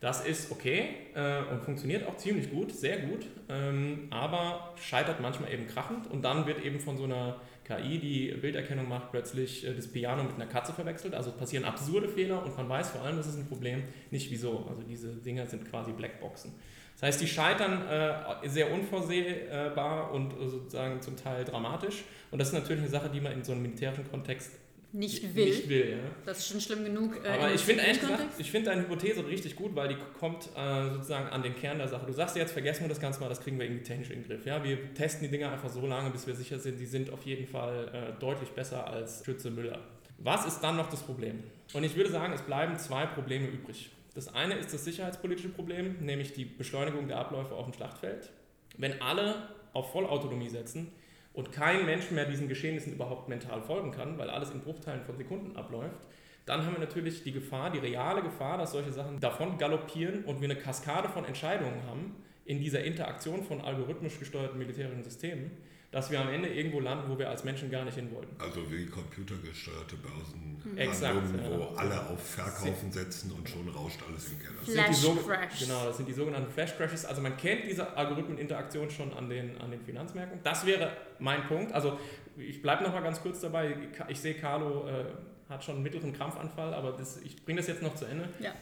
[0.00, 5.52] Das ist okay äh, und funktioniert auch ziemlich gut, sehr gut, ähm, aber scheitert manchmal
[5.52, 9.74] eben krachend und dann wird eben von so einer KI, die Bilderkennung macht, plötzlich äh,
[9.74, 11.14] das Piano mit einer Katze verwechselt.
[11.14, 14.66] Also passieren absurde Fehler und man weiß vor allem, das ist ein Problem, nicht wieso.
[14.70, 16.54] Also diese Dinger sind quasi Blackboxen.
[16.94, 22.04] Das heißt, die scheitern äh, sehr unvorsehbar und sozusagen zum Teil dramatisch.
[22.30, 24.52] Und das ist natürlich eine Sache, die man in so einem militärischen Kontext
[24.92, 25.44] nicht will.
[25.46, 26.10] Nicht will ja.
[26.26, 27.24] Das ist schon schlimm genug.
[27.24, 30.48] Äh, Aber ich finde ehrlich gesagt, ich finde deine Hypothese richtig gut, weil die kommt
[30.56, 32.06] äh, sozusagen an den Kern der Sache.
[32.06, 34.28] Du sagst jetzt, vergessen wir das Ganze mal, das kriegen wir irgendwie technisch in den
[34.28, 34.44] Griff.
[34.44, 34.62] Ja?
[34.64, 37.46] Wir testen die Dinger einfach so lange, bis wir sicher sind, die sind auf jeden
[37.46, 39.78] Fall äh, deutlich besser als Schütze Müller.
[40.18, 41.42] Was ist dann noch das Problem?
[41.72, 43.90] Und ich würde sagen, es bleiben zwei Probleme übrig.
[44.14, 48.30] Das eine ist das sicherheitspolitische Problem, nämlich die Beschleunigung der Abläufe auf dem Schlachtfeld.
[48.76, 50.90] Wenn alle auf Vollautonomie setzen,
[51.32, 55.16] und kein Mensch mehr diesen Geschehnissen überhaupt mental folgen kann, weil alles in Bruchteilen von
[55.16, 56.00] Sekunden abläuft,
[56.46, 60.40] dann haben wir natürlich die Gefahr, die reale Gefahr, dass solche Sachen davon galoppieren und
[60.40, 65.52] wir eine Kaskade von Entscheidungen haben in dieser Interaktion von algorithmisch gesteuerten militärischen Systemen,
[65.90, 68.28] dass wir am Ende irgendwo landen, wo wir als Menschen gar nicht hin wollen.
[68.38, 70.78] Also wie computergesteuerte Börsen, mhm.
[70.78, 71.68] Exakt, wo ja.
[71.76, 74.84] alle auf Verkaufen setzen und schon rauscht alles im Keller.
[74.84, 75.60] Flash so, Crash.
[75.60, 77.04] Genau, das sind die sogenannten Flash Crashes.
[77.04, 80.38] Also man kennt diese Algorithmeninteraktion schon an den, an den Finanzmärkten.
[80.44, 81.72] Das wäre mein Punkt.
[81.72, 81.98] Also
[82.36, 83.76] ich bleibe noch mal ganz kurz dabei.
[84.08, 85.06] Ich sehe, Carlo äh,
[85.48, 88.28] hat schon einen mittleren Krampfanfall, aber das, ich bringe das jetzt noch zu Ende.
[88.38, 88.52] Ja.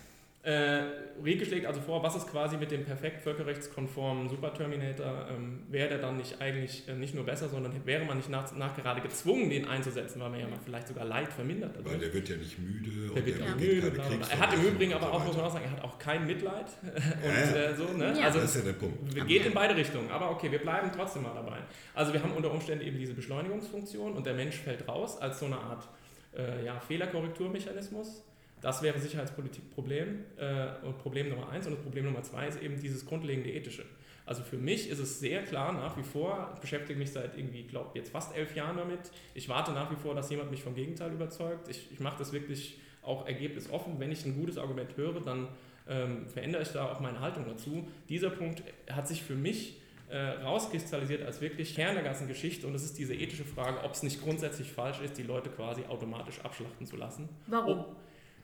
[0.48, 0.82] Äh,
[1.22, 5.26] Rieke schlägt also vor, was ist quasi mit dem perfekt völkerrechtskonformen Superterminator?
[5.30, 8.56] Ähm, wäre der dann nicht eigentlich äh, nicht nur besser, sondern wäre man nicht nach,
[8.56, 11.76] nach, gerade gezwungen, den einzusetzen, weil man ja mal vielleicht sogar Leid vermindert.
[11.76, 11.92] Dadurch.
[11.92, 13.14] Weil der wird ja nicht müde.
[13.14, 13.92] Der wird ja müde.
[14.30, 16.66] Er hat im Übrigen aber auch, muss man auch sagen, er hat auch kein Mitleid.
[16.82, 18.14] und, äh, so, ne?
[18.18, 18.24] ja.
[18.24, 19.28] Also, das ist ja der Punkt.
[19.28, 21.58] Geht in beide Richtungen, aber okay, wir bleiben trotzdem mal dabei.
[21.92, 25.44] Also wir haben unter Umständen eben diese Beschleunigungsfunktion und der Mensch fällt raus als so
[25.44, 25.86] eine Art
[26.34, 28.24] äh, ja, Fehlerkorrekturmechanismus
[28.60, 31.66] das wäre Sicherheitspolitikproblem äh, und Problem Nummer eins.
[31.66, 33.84] Und das Problem Nummer zwei ist eben dieses grundlegende ethische.
[34.26, 37.62] Also für mich ist es sehr klar nach wie vor, ich beschäftige mich seit irgendwie,
[37.62, 39.00] glaube jetzt fast elf Jahren damit.
[39.34, 41.68] Ich warte nach wie vor, dass jemand mich vom Gegenteil überzeugt.
[41.68, 43.98] Ich, ich mache das wirklich auch ergebnisoffen.
[43.98, 45.48] Wenn ich ein gutes Argument höre, dann
[45.88, 47.88] ähm, verändere ich da auch meine Haltung dazu.
[48.08, 52.72] Dieser Punkt hat sich für mich äh, rauskristallisiert als wirklich Kern der ganzen Geschichte und
[52.72, 56.40] das ist diese ethische Frage, ob es nicht grundsätzlich falsch ist, die Leute quasi automatisch
[56.42, 57.28] abschlachten zu lassen.
[57.46, 57.80] Warum?
[57.80, 57.96] Ob,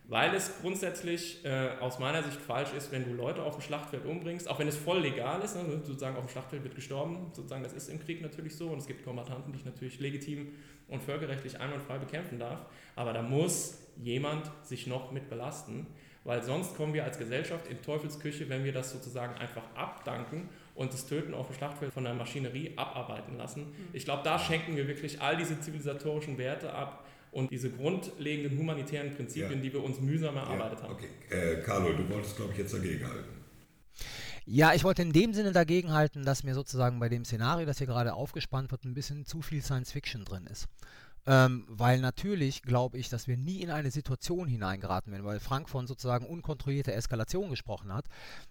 [0.07, 4.05] weil es grundsätzlich äh, aus meiner Sicht falsch ist, wenn du Leute auf dem Schlachtfeld
[4.05, 7.63] umbringst, auch wenn es voll legal ist, ne, sozusagen auf dem Schlachtfeld wird gestorben, sozusagen
[7.63, 10.49] das ist im Krieg natürlich so und es gibt Kombattanten, die ich natürlich legitim
[10.89, 15.87] und völkerrechtlich einwandfrei bekämpfen darf, aber da muss jemand sich noch mit belasten,
[16.25, 20.93] weil sonst kommen wir als Gesellschaft in Teufelsküche, wenn wir das sozusagen einfach abdanken und
[20.93, 23.67] das Töten auf dem Schlachtfeld von der Maschinerie abarbeiten lassen.
[23.67, 23.89] Mhm.
[23.93, 27.04] Ich glaube, da schenken wir wirklich all diese zivilisatorischen Werte ab,
[27.35, 29.61] und diese grundlegenden humanitären Prinzipien, ja.
[29.61, 31.09] die wir uns mühsam erarbeitet ja, okay.
[31.31, 31.59] haben.
[31.59, 33.29] Äh, Carlo, du wolltest, glaube ich, jetzt dagegen halten.
[34.47, 37.79] Ja, ich wollte in dem Sinne dagegen halten, dass mir sozusagen bei dem Szenario, das
[37.79, 40.69] hier gerade aufgespannt wird, ein bisschen zu viel Science Fiction drin ist.
[41.27, 45.71] Ähm, weil natürlich glaube ich, dass wir nie in eine Situation hineingeraten werden, weil Frank
[45.71, 48.05] von sozusagen unkontrollierter Eskalation gesprochen hat,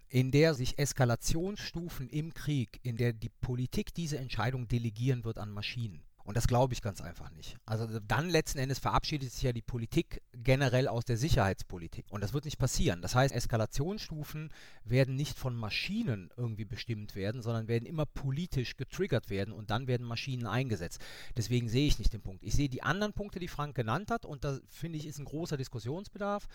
[0.09, 5.51] in der sich Eskalationsstufen im Krieg, in der die Politik diese Entscheidung delegieren wird an
[5.51, 6.01] Maschinen.
[6.23, 7.57] Und das glaube ich ganz einfach nicht.
[7.65, 12.05] Also dann letzten Endes verabschiedet sich ja die Politik generell aus der Sicherheitspolitik.
[12.09, 13.01] Und das wird nicht passieren.
[13.01, 14.49] Das heißt, Eskalationsstufen
[14.86, 19.88] werden nicht von Maschinen irgendwie bestimmt werden, sondern werden immer politisch getriggert werden und dann
[19.88, 21.01] werden Maschinen eingesetzt.
[21.36, 22.43] Deswegen sehe ich nicht den Punkt.
[22.43, 25.25] Ich sehe die anderen Punkte, die Frank genannt hat, und da finde ich, ist ein
[25.25, 26.47] großer Diskussionsbedarf.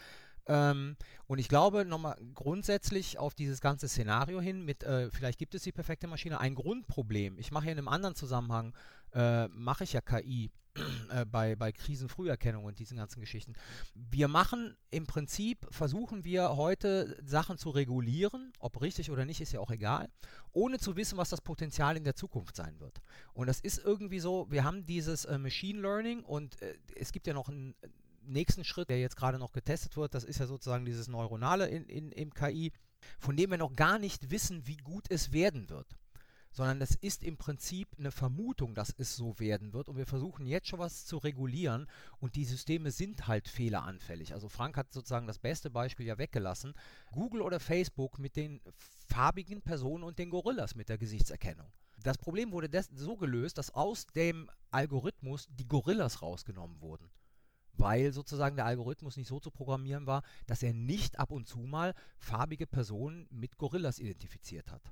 [0.48, 5.54] Ähm, und ich glaube nochmal grundsätzlich auf dieses ganze Szenario hin mit, äh, vielleicht gibt
[5.54, 7.38] es die perfekte Maschine, ein Grundproblem.
[7.38, 8.74] Ich mache hier in einem anderen Zusammenhang
[9.14, 10.50] äh, mache ich ja KI
[11.10, 13.54] äh, bei, bei Krisenfrüherkennung und diesen ganzen Geschichten.
[13.94, 19.52] Wir machen im Prinzip, versuchen wir heute Sachen zu regulieren, ob richtig oder nicht, ist
[19.52, 20.08] ja auch egal,
[20.52, 23.00] ohne zu wissen, was das Potenzial in der Zukunft sein wird.
[23.32, 27.26] Und das ist irgendwie so, wir haben dieses äh, Machine Learning und äh, es gibt
[27.26, 27.74] ja noch einen
[28.28, 31.84] nächsten Schritt, der jetzt gerade noch getestet wird, das ist ja sozusagen dieses Neuronale in,
[31.84, 32.72] in, im KI,
[33.18, 35.96] von dem wir noch gar nicht wissen, wie gut es werden wird
[36.52, 40.46] sondern es ist im Prinzip eine Vermutung, dass es so werden wird und wir versuchen
[40.46, 41.86] jetzt schon was zu regulieren
[42.18, 44.32] und die Systeme sind halt fehleranfällig.
[44.32, 46.74] Also Frank hat sozusagen das beste Beispiel ja weggelassen.
[47.12, 48.60] Google oder Facebook mit den
[49.06, 51.70] farbigen Personen und den Gorillas mit der Gesichtserkennung.
[52.02, 57.10] Das Problem wurde so gelöst, dass aus dem Algorithmus die Gorillas rausgenommen wurden
[57.78, 61.60] weil sozusagen der Algorithmus nicht so zu programmieren war, dass er nicht ab und zu
[61.60, 64.82] mal farbige Personen mit Gorillas identifiziert hat.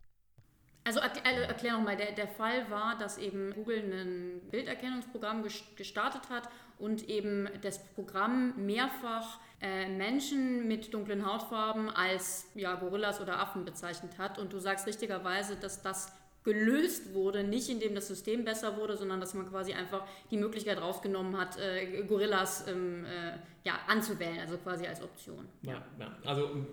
[0.86, 5.44] Also erklär, erklär nochmal, der, der Fall war, dass eben Google ein Bilderkennungsprogramm
[5.74, 13.20] gestartet hat und eben das Programm mehrfach äh, Menschen mit dunklen Hautfarben als ja, Gorillas
[13.20, 14.38] oder Affen bezeichnet hat.
[14.38, 16.12] Und du sagst richtigerweise, dass das
[16.46, 20.80] gelöst wurde, nicht indem das System besser wurde, sondern dass man quasi einfach die Möglichkeit
[20.80, 23.32] rausgenommen hat, äh, Gorillas ähm, äh,
[23.64, 25.48] ja, anzuwählen, also quasi als Option.
[25.62, 26.16] Ja, ja.
[26.24, 26.64] also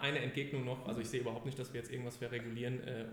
[0.00, 3.06] eine Entgegnung noch, also ich sehe überhaupt nicht, dass wir jetzt irgendwas verregulieren äh,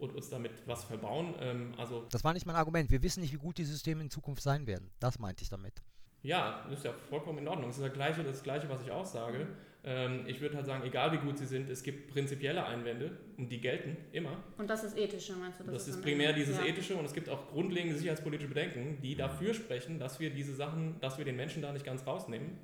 [0.00, 1.36] und uns damit was verbauen.
[1.38, 2.90] Ähm, also das war nicht mein Argument.
[2.90, 4.90] Wir wissen nicht, wie gut die Systeme in Zukunft sein werden.
[4.98, 5.74] Das meinte ich damit.
[6.22, 7.68] Ja, das ist ja vollkommen in Ordnung.
[7.68, 9.46] Das ist das Gleiche, das Gleiche was ich auch sage.
[9.84, 13.50] Ähm, ich würde halt sagen, egal wie gut sie sind, es gibt prinzipielle Einwände und
[13.50, 14.36] die gelten immer.
[14.58, 15.64] Und das ist ethische, meinst du?
[15.64, 16.66] Das, das ist primär dieses ja.
[16.66, 20.96] ethische und es gibt auch grundlegende sicherheitspolitische Bedenken, die dafür sprechen, dass wir diese Sachen,
[21.00, 22.58] dass wir den Menschen da nicht ganz rausnehmen.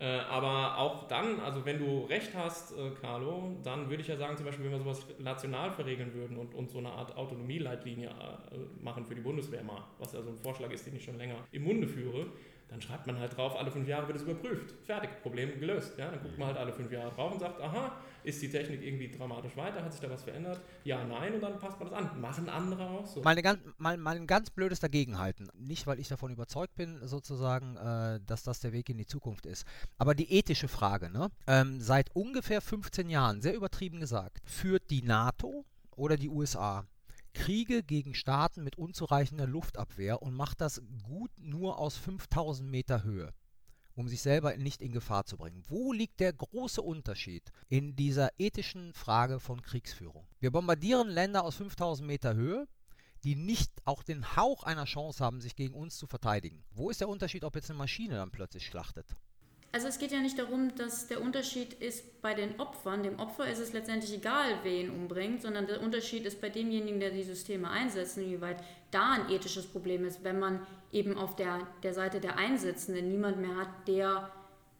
[0.00, 4.16] Äh, aber auch dann, also wenn du recht hast, äh, Carlo, dann würde ich ja
[4.16, 8.08] sagen, zum Beispiel, wenn wir sowas national verregeln würden und, und so eine Art Autonomieleitlinie
[8.08, 11.18] äh, machen für die Bundeswehr mal, was ja so ein Vorschlag ist, den ich schon
[11.18, 12.26] länger im Munde führe,
[12.68, 14.74] dann schreibt man halt drauf, alle fünf Jahre wird es überprüft.
[14.84, 15.98] Fertig, Problem gelöst.
[15.98, 16.10] Ja?
[16.10, 19.10] Dann guckt man halt alle fünf Jahre drauf und sagt, aha, ist die Technik irgendwie
[19.10, 20.60] dramatisch weiter, hat sich da was verändert?
[20.84, 22.20] Ja, nein, und dann passt man das an.
[22.20, 23.22] Machen andere auch so.
[23.22, 25.48] Mal, ganz, mal, mal ein ganz blödes Dagegenhalten.
[25.54, 29.46] Nicht, weil ich davon überzeugt bin, sozusagen, äh, dass das der Weg in die Zukunft
[29.46, 29.64] ist.
[29.96, 31.30] Aber die ethische Frage, ne?
[31.46, 35.64] Ähm, seit ungefähr 15 Jahren, sehr übertrieben gesagt, führt die NATO
[35.96, 36.86] oder die USA
[37.38, 43.32] Kriege gegen Staaten mit unzureichender Luftabwehr und macht das gut nur aus 5000 Meter Höhe,
[43.94, 45.62] um sich selber nicht in Gefahr zu bringen.
[45.68, 50.26] Wo liegt der große Unterschied in dieser ethischen Frage von Kriegsführung?
[50.40, 52.66] Wir bombardieren Länder aus 5000 Meter Höhe,
[53.22, 56.64] die nicht auch den Hauch einer Chance haben, sich gegen uns zu verteidigen.
[56.72, 59.16] Wo ist der Unterschied, ob jetzt eine Maschine dann plötzlich schlachtet?
[59.70, 63.02] Also es geht ja nicht darum, dass der Unterschied ist bei den Opfern.
[63.02, 67.00] Dem Opfer ist es letztendlich egal, wer ihn umbringt, sondern der Unterschied ist bei demjenigen,
[67.00, 71.66] der die Systeme einsetzt, inwieweit da ein ethisches Problem ist, wenn man eben auf der,
[71.82, 74.30] der Seite der Einsetzenden niemand mehr hat, der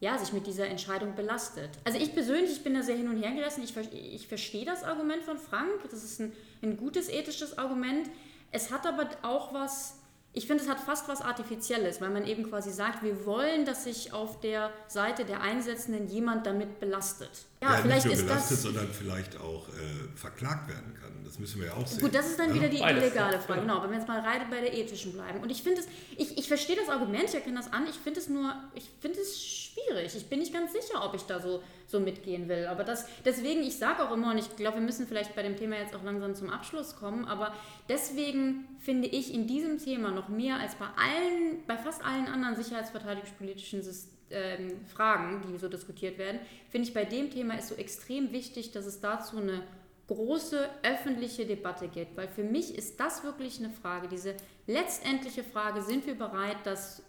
[0.00, 1.70] ja, sich mit dieser Entscheidung belastet.
[1.84, 3.64] Also ich persönlich ich bin da sehr hin und her gerissen.
[3.64, 5.82] Ich, ich verstehe das Argument von Frank.
[5.90, 8.08] Das ist ein, ein gutes ethisches Argument.
[8.52, 9.97] Es hat aber auch was
[10.32, 13.84] ich finde, es hat fast was Artifizielles, weil man eben quasi sagt, wir wollen, dass
[13.84, 17.46] sich auf der Seite der Einsetzenden jemand damit belastet.
[17.60, 21.24] Ja, ja vielleicht nicht nur belastet, das, sondern vielleicht auch äh, verklagt werden kann.
[21.24, 22.00] Das müssen wir ja auch sehen.
[22.00, 22.54] Gut, das ist dann ja?
[22.54, 23.62] wieder die Beides, legale Frage.
[23.62, 25.40] Genau, wenn wir jetzt mal rein bei der ethischen bleiben.
[25.40, 27.86] Und ich finde es, ich, ich verstehe das Argument, ich erkenne das an.
[27.88, 30.14] Ich finde es nur, ich finde es schwierig.
[30.16, 32.66] Ich bin nicht ganz sicher, ob ich da so, so mitgehen will.
[32.66, 35.56] Aber das, deswegen, ich sage auch immer, und ich glaube, wir müssen vielleicht bei dem
[35.56, 37.52] Thema jetzt auch langsam zum Abschluss kommen, aber
[37.88, 42.56] deswegen finde ich in diesem Thema noch mehr als bei allen, bei fast allen anderen
[42.56, 47.74] sicherheitsverteidigungspolitischen Systemen, ähm, Fragen, die so diskutiert werden, finde ich bei dem Thema ist so
[47.74, 49.62] extrem wichtig, dass es dazu eine
[50.08, 54.34] große öffentliche Debatte gibt, weil für mich ist das wirklich eine Frage, diese
[54.66, 57.02] letztendliche Frage, sind wir bereit, dass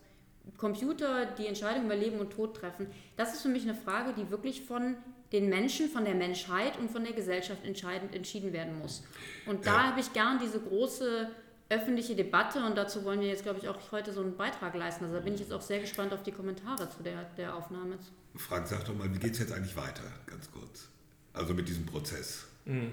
[0.57, 4.29] Computer die Entscheidung über Leben und Tod treffen, das ist für mich eine Frage, die
[4.29, 4.95] wirklich von
[5.31, 9.03] den Menschen, von der Menschheit und von der Gesellschaft entscheidend entschieden werden muss.
[9.45, 9.83] Und da ja.
[9.89, 11.29] habe ich gern diese große
[11.69, 15.05] öffentliche Debatte und dazu wollen wir jetzt, glaube ich, auch heute so einen Beitrag leisten.
[15.05, 17.97] Also da bin ich jetzt auch sehr gespannt auf die Kommentare zu der, der Aufnahme.
[18.35, 20.89] Frank, sag doch mal, wie geht es jetzt eigentlich weiter, ganz kurz?
[21.33, 22.47] Also mit diesem Prozess.
[22.65, 22.91] Mhm.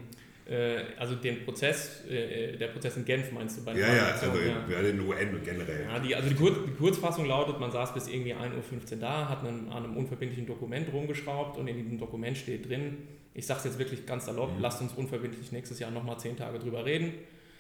[0.97, 4.27] Also den Prozess, äh, der Prozess in Genf meinst du bei der Ja, ja, also
[4.39, 4.81] ja.
[4.81, 5.87] den UN generell.
[5.87, 9.29] Ja, die, also die, Kur die, Kurzfassung lautet, man saß bis irgendwie 1.15 Uhr da,
[9.29, 13.59] hat einen, an einem unverbindlichen Dokument rumgeschraubt und in diesem Dokument steht drin, ich sage
[13.59, 14.63] es jetzt wirklich ganz salopp, mhm.
[14.63, 17.15] lasst uns unverbindlich nächstes Jahr nochmal zehn Tage drüber reden.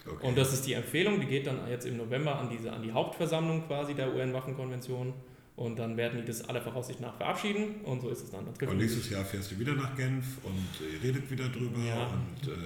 [0.08, 0.26] Okay.
[0.26, 2.92] Und das ist die Empfehlung, die geht dann jetzt im November an, diese, an die
[2.92, 5.12] Hauptversammlung quasi der UN-Waffenkonvention.
[5.56, 8.46] Und dann werden die das aller Voraussicht nach verabschieden und so ist es dann.
[8.46, 12.08] Und nächstes Jahr fährst du wieder nach Genf und ihr redet wieder drüber ja.
[12.08, 12.56] und, äh,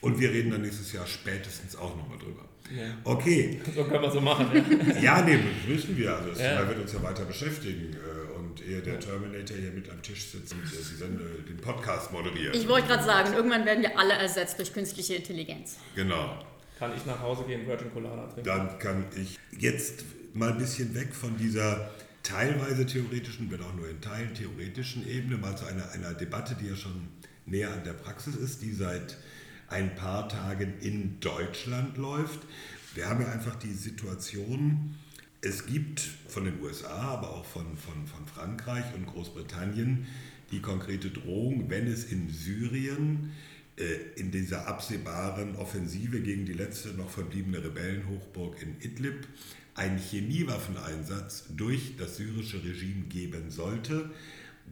[0.00, 2.42] und wir reden dann nächstes Jahr spätestens auch nochmal drüber.
[2.76, 2.96] Ja.
[3.04, 3.60] Okay.
[3.74, 4.48] So können wir so machen.
[4.96, 6.16] Ja, ja nee, müssen wir.
[6.16, 6.68] Also das ja.
[6.68, 7.92] wird uns ja weiter beschäftigen.
[7.92, 12.56] Äh, und ehe der Terminator hier mit am Tisch sitzt und äh, den Podcast moderiert.
[12.56, 15.78] Ich wollte gerade sagen, irgendwann werden wir alle ersetzt durch künstliche Intelligenz.
[15.94, 16.36] Genau
[16.84, 18.44] kann ich nach Hause gehen, Virgin Colada trinken.
[18.44, 21.90] Dann kann ich jetzt mal ein bisschen weg von dieser
[22.22, 26.68] teilweise theoretischen, wenn auch nur in Teilen theoretischen Ebene, mal zu einer, einer Debatte, die
[26.68, 27.08] ja schon
[27.46, 29.16] näher an der Praxis ist, die seit
[29.68, 32.40] ein paar Tagen in Deutschland läuft.
[32.94, 34.94] Wir haben ja einfach die Situation,
[35.40, 40.06] es gibt von den USA, aber auch von, von, von Frankreich und Großbritannien
[40.50, 43.53] die konkrete Drohung, wenn es in Syrien äh,
[44.16, 49.26] in dieser absehbaren Offensive gegen die letzte noch verbliebene Rebellenhochburg in Idlib
[49.74, 54.10] einen Chemiewaffeneinsatz durch das syrische Regime geben sollte,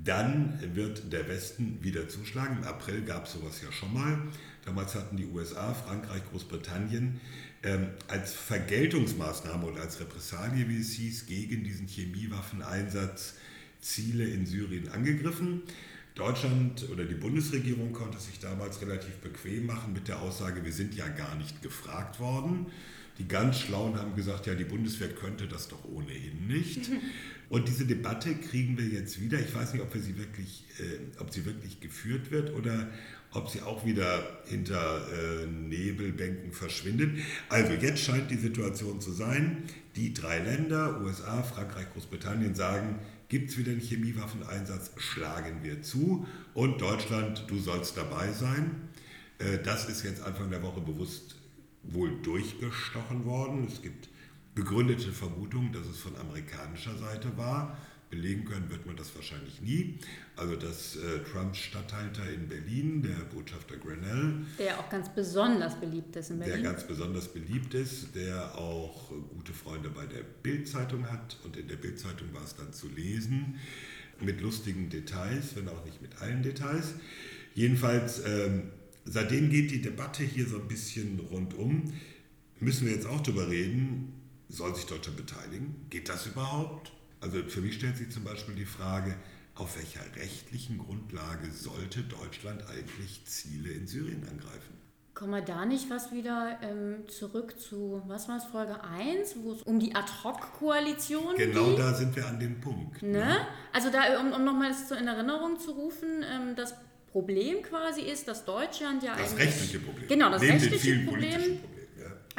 [0.05, 2.59] dann wird der Westen wieder zuschlagen.
[2.59, 4.19] Im April gab es sowas ja schon mal.
[4.65, 7.21] Damals hatten die USA, Frankreich, Großbritannien
[7.63, 13.35] ähm, als Vergeltungsmaßnahme und als Repressalie, wie es hieß, gegen diesen Chemiewaffeneinsatz
[13.81, 15.63] Ziele in Syrien angegriffen.
[16.15, 20.95] Deutschland oder die Bundesregierung konnte sich damals relativ bequem machen mit der Aussage, wir sind
[20.95, 22.67] ja gar nicht gefragt worden.
[23.19, 26.91] Die ganz Schlauen haben gesagt, ja, die Bundeswehr könnte das doch ohnehin nicht.
[27.49, 29.39] Und diese Debatte kriegen wir jetzt wieder.
[29.39, 32.89] Ich weiß nicht, ob, wir sie wirklich, äh, ob sie wirklich geführt wird oder
[33.33, 37.19] ob sie auch wieder hinter äh, Nebelbänken verschwindet.
[37.51, 39.65] Also jetzt scheint die Situation zu sein,
[39.97, 42.99] die drei Länder, USA, Frankreich, Großbritannien, sagen,
[43.33, 46.27] gibt es wieder einen Chemiewaffeneinsatz, schlagen wir zu.
[46.53, 48.91] Und Deutschland, du sollst dabei sein.
[49.39, 51.37] Äh, das ist jetzt Anfang der Woche bewusst
[51.83, 53.67] wohl durchgestochen worden.
[53.67, 54.11] Es gibt
[54.55, 57.79] begründete Vermutungen, dass es von amerikanischer Seite war.
[58.13, 59.99] Belegen können wird man das wahrscheinlich nie.
[60.37, 66.15] Also dass äh, Trumps Statthalter in Berlin, der Botschafter Grenell, der auch ganz besonders beliebt
[66.17, 71.11] ist in Berlin, der ganz besonders beliebt ist, der auch gute Freunde bei der Bild-Zeitung
[71.11, 73.59] hat und in der Bild-Zeitung war es dann zu lesen
[74.21, 76.95] mit lustigen Details, wenn auch nicht mit allen Details.
[77.55, 78.73] Jedenfalls ähm,
[79.07, 81.95] seitdem geht die Debatte hier so ein bisschen rundum.
[82.61, 84.13] Müssen wir jetzt auch darüber reden,
[84.51, 85.87] soll sich Deutschland beteiligen?
[85.89, 86.93] Geht das überhaupt?
[87.23, 89.15] Also für mich stellt sich zum Beispiel die Frage,
[89.55, 94.83] auf welcher rechtlichen Grundlage sollte Deutschland eigentlich Ziele in Syrien angreifen?
[95.15, 99.53] Kommen wir da nicht was wieder ähm, zurück zu, was war es, Folge 1, wo
[99.53, 101.53] es um die Ad-Hoc-Koalition geht?
[101.53, 103.03] Genau da sind wir an dem Punkt.
[103.03, 103.19] Ne?
[103.19, 103.47] ne?
[103.73, 106.75] Also da, um, um nochmal das in Erinnerung zu rufen, ähm, das
[107.13, 109.47] Problem quasi ist, dass Deutschland ja das eigentlich...
[109.47, 110.09] Das rechtliche Problem.
[110.09, 111.61] Genau, das Neben rechtliche Problem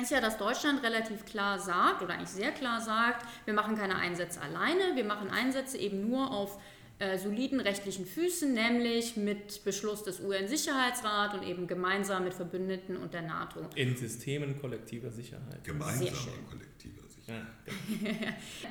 [0.01, 3.95] ist ja, dass Deutschland relativ klar sagt, oder eigentlich sehr klar sagt, wir machen keine
[3.95, 6.59] Einsätze alleine, wir machen Einsätze eben nur auf
[6.99, 13.13] äh, soliden rechtlichen Füßen, nämlich mit Beschluss des UN-Sicherheitsrats und eben gemeinsam mit Verbündeten und
[13.13, 13.59] der NATO.
[13.75, 15.63] In Systemen kollektiver Sicherheit.
[15.63, 16.11] Gemeinsamer
[16.49, 17.03] kollektiver Sicherheit.
[17.28, 17.36] Ja.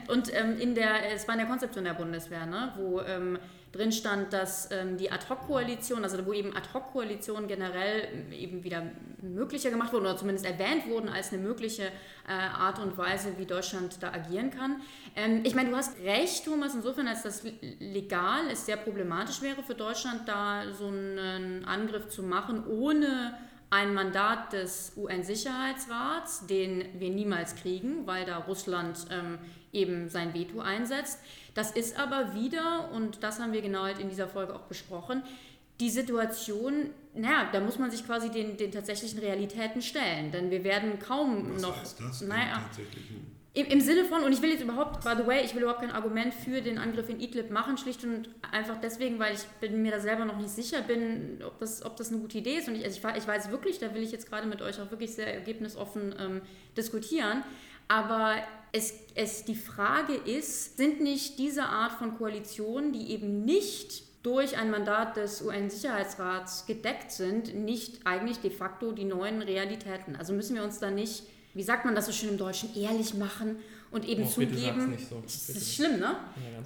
[0.13, 3.39] und ähm, in der, es war in der Konzeption der Bundeswehr, ne, wo ähm,
[3.73, 8.83] drin stand, dass ähm, die Ad-Hoc-Koalition, also wo eben Ad-Hoc-Koalitionen generell eben wieder
[9.23, 13.47] möglicher gemacht wurden oder zumindest erwähnt wurden als eine mögliche äh, Art und Weise, wie
[13.47, 14.83] Deutschland da agieren kann.
[15.17, 17.45] Ähm, ich meine, du hast recht, Thomas, insofern, als das
[17.79, 23.39] legal es sehr problematisch wäre für Deutschland, da so einen Angriff zu machen, ohne
[23.73, 29.39] ein Mandat des UN-Sicherheitsrats, den wir niemals kriegen, weil da Russland ähm,
[29.73, 31.19] eben sein Veto einsetzt.
[31.55, 35.23] Das ist aber wieder, und das haben wir genau halt in dieser Folge auch besprochen,
[35.81, 40.65] die Situation, naja, da muss man sich quasi den, den tatsächlichen Realitäten stellen, denn wir
[40.65, 41.81] werden kaum Was noch.
[41.81, 42.69] Heißt das, naja,
[43.55, 45.83] im, Im Sinne von, und ich will jetzt überhaupt, by the way, ich will überhaupt
[45.83, 49.83] kein Argument für den Angriff in Idlib machen, schlicht und einfach deswegen, weil ich bin
[49.83, 52.69] mir da selber noch nicht sicher bin, ob das, ob das eine gute Idee ist.
[52.69, 54.91] Und ich, also ich, ich weiß wirklich, da will ich jetzt gerade mit euch auch
[54.91, 56.41] wirklich sehr ergebnisoffen ähm,
[56.79, 57.45] diskutieren.
[57.89, 58.37] Aber
[58.73, 64.57] es, es, die Frage ist, sind nicht diese Art von Koalitionen, die eben nicht durch
[64.57, 70.17] ein Mandat des UN-Sicherheitsrats gedeckt sind, nicht eigentlich de facto die neuen Realitäten?
[70.17, 71.25] Also müssen wir uns da nicht,
[71.55, 73.57] wie sagt man das so schön im Deutschen, ehrlich machen
[73.91, 74.97] und eben oh, zugeben.
[75.09, 75.21] So.
[75.21, 76.17] Das ist schlimm, ne?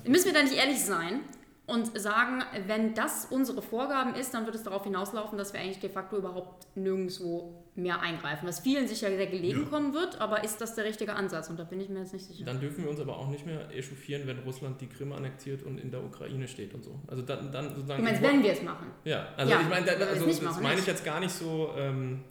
[0.05, 1.21] Ja, müssen wir da nicht ehrlich sein
[1.67, 5.81] und sagen, wenn das unsere Vorgaben ist, dann wird es darauf hinauslaufen, dass wir eigentlich
[5.81, 8.47] de facto überhaupt nirgendwo mehr eingreifen.
[8.47, 9.69] Was vielen sicher sehr gelegen ja.
[9.69, 11.51] kommen wird, aber ist das der richtige Ansatz?
[11.51, 12.45] Und da bin ich mir jetzt nicht sicher.
[12.45, 15.79] Dann dürfen wir uns aber auch nicht mehr echauffieren, wenn Russland die Krim annektiert und
[15.79, 17.01] in der Ukraine steht und so.
[17.09, 18.03] Also dann, dann sozusagen.
[18.03, 18.87] Du meinst, wenn wir es machen?
[19.05, 21.73] Ja, also ja, ich meine, da, also, das meine ich jetzt gar nicht so.
[21.77, 22.23] Ähm,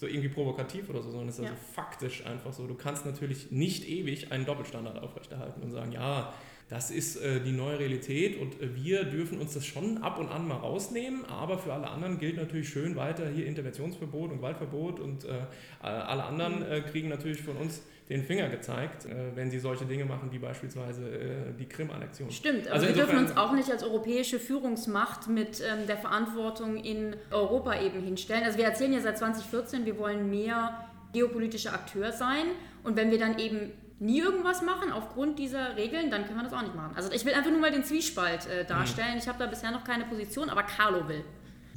[0.00, 1.50] so irgendwie provokativ oder so, sondern es ist ja.
[1.50, 2.66] also faktisch einfach so.
[2.66, 6.32] Du kannst natürlich nicht ewig einen Doppelstandard aufrechterhalten und sagen, ja,
[6.70, 10.30] das ist äh, die neue Realität und äh, wir dürfen uns das schon ab und
[10.30, 15.00] an mal rausnehmen, aber für alle anderen gilt natürlich schön weiter hier Interventionsverbot und Gewaltverbot
[15.00, 15.42] und äh,
[15.82, 20.04] alle anderen äh, kriegen natürlich von uns den Finger gezeigt, äh, wenn sie solche Dinge
[20.04, 22.30] machen wie beispielsweise äh, die Krim-Annexion.
[22.30, 27.14] Stimmt, also, wir dürfen uns auch nicht als europäische Führungsmacht mit ähm, der Verantwortung in
[27.30, 28.42] Europa eben hinstellen.
[28.44, 32.46] Also wir erzählen ja seit 2014, wir wollen mehr geopolitischer Akteur sein
[32.82, 36.52] und wenn wir dann eben nie irgendwas machen aufgrund dieser Regeln, dann können wir das
[36.52, 36.92] auch nicht machen.
[36.96, 39.12] Also ich will einfach nur mal den Zwiespalt äh, darstellen.
[39.12, 39.18] Mhm.
[39.18, 41.22] Ich habe da bisher noch keine Position, aber Carlo will.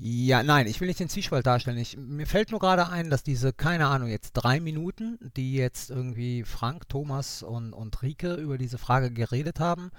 [0.05, 1.77] Ja, nein, ich will nicht den Zwiespalt darstellen.
[1.77, 5.91] Ich, mir fällt nur gerade ein, dass diese, keine Ahnung, jetzt drei Minuten, die jetzt
[5.91, 9.91] irgendwie Frank, Thomas und, und Rike über diese Frage geredet haben,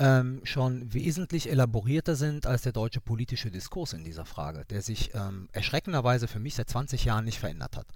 [0.00, 5.14] ähm, schon wesentlich elaborierter sind als der deutsche politische Diskurs in dieser Frage, der sich
[5.14, 7.86] ähm, erschreckenderweise für mich seit 20 Jahren nicht verändert hat.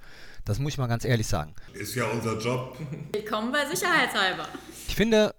[0.45, 1.57] Das muss ich mal ganz ehrlich sagen.
[1.75, 2.79] Ist ja unser Job.
[3.11, 4.47] Willkommen bei Sicherheitshalber.
[4.87, 5.35] Ich finde,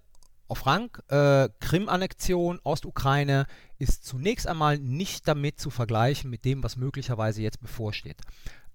[0.52, 3.48] oh Frank, äh, Krim-Annexion, Ostukraine
[3.80, 8.20] ist zunächst einmal nicht damit zu vergleichen mit dem, was möglicherweise jetzt bevorsteht.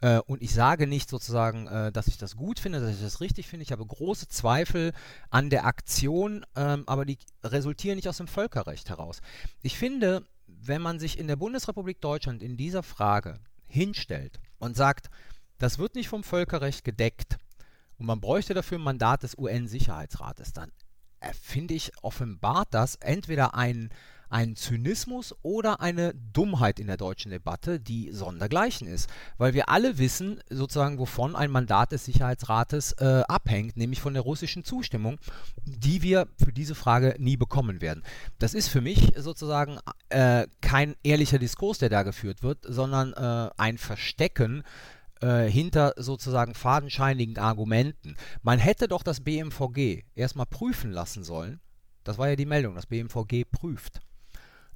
[0.01, 3.21] Äh, und ich sage nicht sozusagen, äh, dass ich das gut finde, dass ich das
[3.21, 3.63] richtig finde.
[3.63, 4.95] Ich habe große Zweifel
[5.29, 9.21] an der Aktion, ähm, aber die resultieren nicht aus dem Völkerrecht heraus.
[9.61, 15.11] Ich finde, wenn man sich in der Bundesrepublik Deutschland in dieser Frage hinstellt und sagt,
[15.59, 17.37] das wird nicht vom Völkerrecht gedeckt
[17.99, 20.73] und man bräuchte dafür ein Mandat des UN-Sicherheitsrates, dann
[21.41, 23.91] finde ich, offenbart das entweder ein
[24.29, 29.09] ein Zynismus oder eine Dummheit in der deutschen Debatte, die sondergleichen ist.
[29.39, 34.23] Weil wir alle wissen, sozusagen, wovon ein Mandat des Sicherheitsrates äh, abhängt, nämlich von der
[34.23, 35.19] russischen Zustimmung,
[35.65, 38.03] die wir für diese Frage nie bekommen werden.
[38.39, 43.51] Das ist für mich sozusagen äh, kein ehrlicher Diskurs, der da geführt wird, sondern äh,
[43.57, 44.65] ein Verstecken
[45.21, 48.17] äh, hinter sozusagen fadenscheinigen Argumenten.
[48.43, 51.61] Man hätte doch das BMVG erstmal prüfen lassen sollen.
[52.05, 54.01] Das war ja die Meldung, das BMVG prüft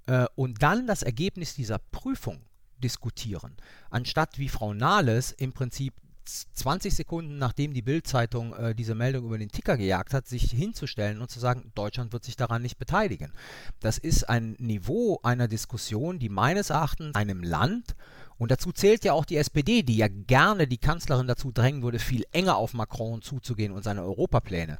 [0.07, 2.43] äh, und dann das Ergebnis dieser Prüfung
[2.83, 3.57] diskutieren,
[3.91, 9.39] anstatt wie Frau Nahles im Prinzip 20 Sekunden nachdem die Bild-Zeitung äh, diese Meldung über
[9.39, 13.33] den Ticker gejagt hat, sich hinzustellen und zu sagen, Deutschland wird sich daran nicht beteiligen.
[13.81, 17.97] Das ist ein Niveau einer Diskussion, die meines Erachtens einem Land,
[18.41, 21.99] und dazu zählt ja auch die SPD, die ja gerne die Kanzlerin dazu drängen würde,
[21.99, 24.79] viel enger auf Macron zuzugehen und seine Europapläne.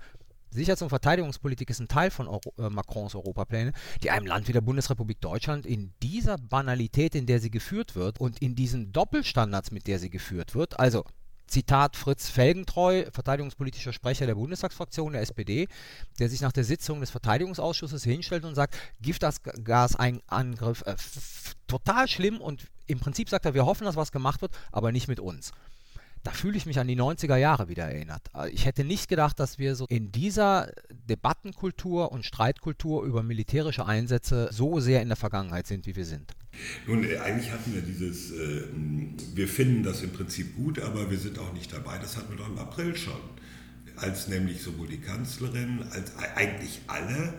[0.51, 4.55] Sicherheits- und Verteidigungspolitik ist ein Teil von Euro, äh, Macrons Europapläne, die einem Land wie
[4.55, 9.73] der Bundesrepublik Deutschland in dieser Banalität, in der sie geführt wird und in diesen Doppelstandards,
[9.73, 11.05] mit der sie geführt wird, also
[11.47, 15.69] Zitat Fritz Felgentreu, verteidigungspolitischer Sprecher der Bundestagsfraktion der SPD,
[16.19, 20.97] der sich nach der Sitzung des Verteidigungsausschusses hinstellt und sagt, Giftgasangriff äh,
[21.67, 25.09] total schlimm und im Prinzip sagt er, wir hoffen, dass was gemacht wird, aber nicht
[25.09, 25.53] mit uns
[26.23, 28.23] da fühle ich mich an die 90er Jahre wieder erinnert.
[28.35, 30.71] Äh, ich hätte nicht gedacht, dass wir so in dieser
[31.09, 36.33] Debattenkultur und Streitkultur über militärische Einsätze so sehr in der Vergangenheit sind, wie wir sind.
[36.87, 38.65] Nun, äh, eigentlich hatten wir dieses, äh,
[39.35, 41.99] wir finden das im Prinzip gut, aber wir sind auch nicht dabei.
[41.99, 43.21] Das hatten wir doch im April schon,
[43.97, 47.35] als nämlich sowohl die Kanzlerin als eigentlich alle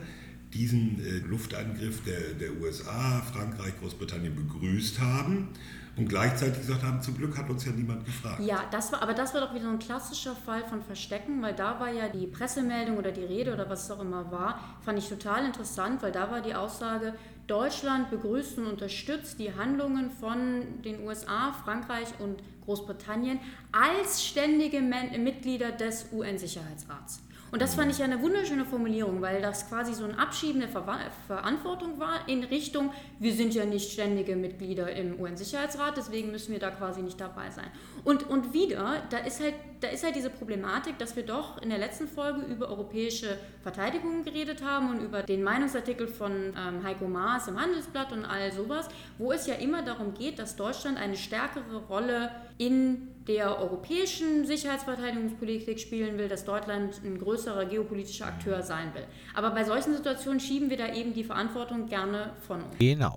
[0.54, 5.48] diesen äh, Luftangriff der, der USA, Frankreich, Großbritannien begrüßt haben
[5.96, 8.40] und gleichzeitig gesagt haben, zum Glück hat uns ja niemand gefragt.
[8.40, 11.54] Ja, das war, aber das war doch wieder so ein klassischer Fall von Verstecken, weil
[11.54, 14.98] da war ja die Pressemeldung oder die Rede oder was es auch immer war, fand
[14.98, 17.14] ich total interessant, weil da war die Aussage,
[17.46, 23.40] Deutschland begrüßt und unterstützt die Handlungen von den USA, Frankreich und Großbritannien
[23.72, 27.20] als ständige Mitglieder des UN-Sicherheitsrats.
[27.52, 30.70] Und das fand ich ja eine wunderschöne Formulierung, weil das quasi so ein Abschieben der
[30.70, 30.82] Ver
[31.26, 36.58] Verantwortung war in Richtung, wir sind ja nicht ständige Mitglieder im UN-Sicherheitsrat, deswegen müssen wir
[36.58, 37.66] da quasi nicht dabei sein.
[38.04, 41.68] Und, und wieder, da ist, halt, da ist halt diese Problematik, dass wir doch in
[41.68, 47.08] der letzten Folge über europäische Verteidigung geredet haben und über den Meinungsartikel von ähm, Heiko
[47.08, 51.16] Maas im Handelsblatt und all sowas, wo es ja immer darum geht, dass Deutschland eine
[51.16, 58.92] stärkere Rolle in der europäischen Sicherheitsverteidigungspolitik spielen will, dass Deutschland ein größerer geopolitischer Akteur sein
[58.94, 59.04] will.
[59.34, 62.78] Aber bei solchen Situationen schieben wir da eben die Verantwortung gerne von uns.
[62.78, 63.16] Genau.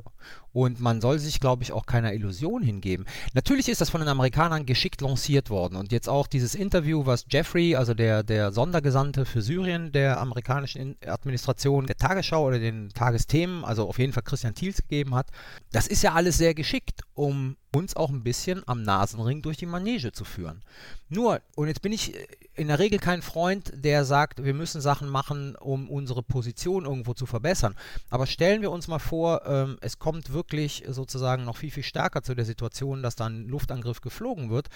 [0.56, 3.06] Und man soll sich, glaube ich, auch keiner Illusion hingeben.
[3.34, 5.76] Natürlich ist das von den Amerikanern geschickt lanciert worden.
[5.76, 10.96] Und jetzt auch dieses Interview, was Jeffrey, also der, der Sondergesandte für Syrien der amerikanischen
[11.06, 15.28] Administration, der Tagesschau oder den Tagesthemen, also auf jeden Fall Christian Thiels gegeben hat,
[15.74, 19.66] das ist ja alles sehr geschickt, um uns auch ein bisschen am Nasenring durch die
[19.66, 20.64] Manege zu führen.
[21.10, 22.14] Nur, und jetzt bin ich
[22.56, 27.14] in der Regel kein Freund, der sagt, wir müssen Sachen machen, um unsere Position irgendwo
[27.14, 27.76] zu verbessern.
[28.10, 32.24] Aber stellen wir uns mal vor, ähm, es kommt wirklich sozusagen noch viel, viel stärker
[32.24, 34.70] zu der Situation, dass dann Luftangriff geflogen wird.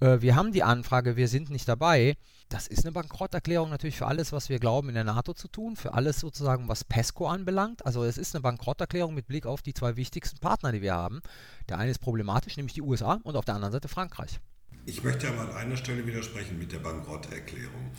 [0.00, 2.16] Äh, wir haben die Anfrage, wir sind nicht dabei.
[2.48, 5.74] Das ist eine Bankrotterklärung natürlich für alles, was wir glauben, in der NATO zu tun,
[5.74, 7.84] für alles sozusagen, was PESCO anbelangt.
[7.84, 11.22] Also es ist eine Bankrotterklärung mit Blick auf die zwei wichtigsten Partner, die wir haben.
[11.68, 14.38] Der eine ist problematisch, nämlich die USA und auf der anderen Seite Frankreich.
[14.84, 17.90] Ich möchte aber an einer Stelle widersprechen mit der Bankrotterklärung.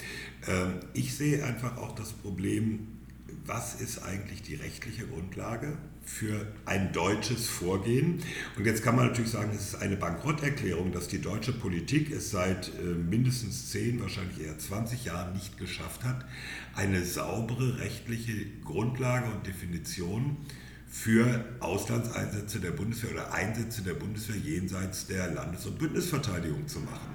[0.48, 2.97] Ähm, ich sehe einfach auch das Problem,
[3.48, 8.22] was ist eigentlich die rechtliche Grundlage für ein deutsches Vorgehen?
[8.58, 12.30] Und jetzt kann man natürlich sagen, es ist eine Bankrotterklärung, dass die deutsche Politik es
[12.30, 16.26] seit äh, mindestens 10, wahrscheinlich eher 20 Jahren nicht geschafft hat,
[16.76, 20.38] eine saubere rechtliche Grundlage und Definition
[21.00, 27.12] für Auslandseinsätze der Bundeswehr oder Einsätze der Bundeswehr jenseits der Landes- und Bündnisverteidigung zu machen.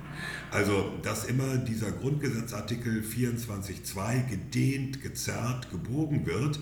[0.52, 6.60] Also, dass immer dieser Grundgesetzartikel 24.2 gedehnt, gezerrt, gebogen wird,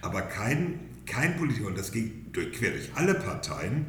[0.00, 3.84] aber kein, kein Politiker, und das ging durch, quer durch alle Parteien,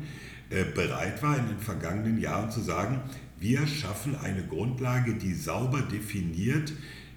[0.49, 2.99] äh, bereit war in den vergangenen Jahren zu sagen,
[3.39, 6.73] wir schaffen eine Grundlage, die sauber definiert,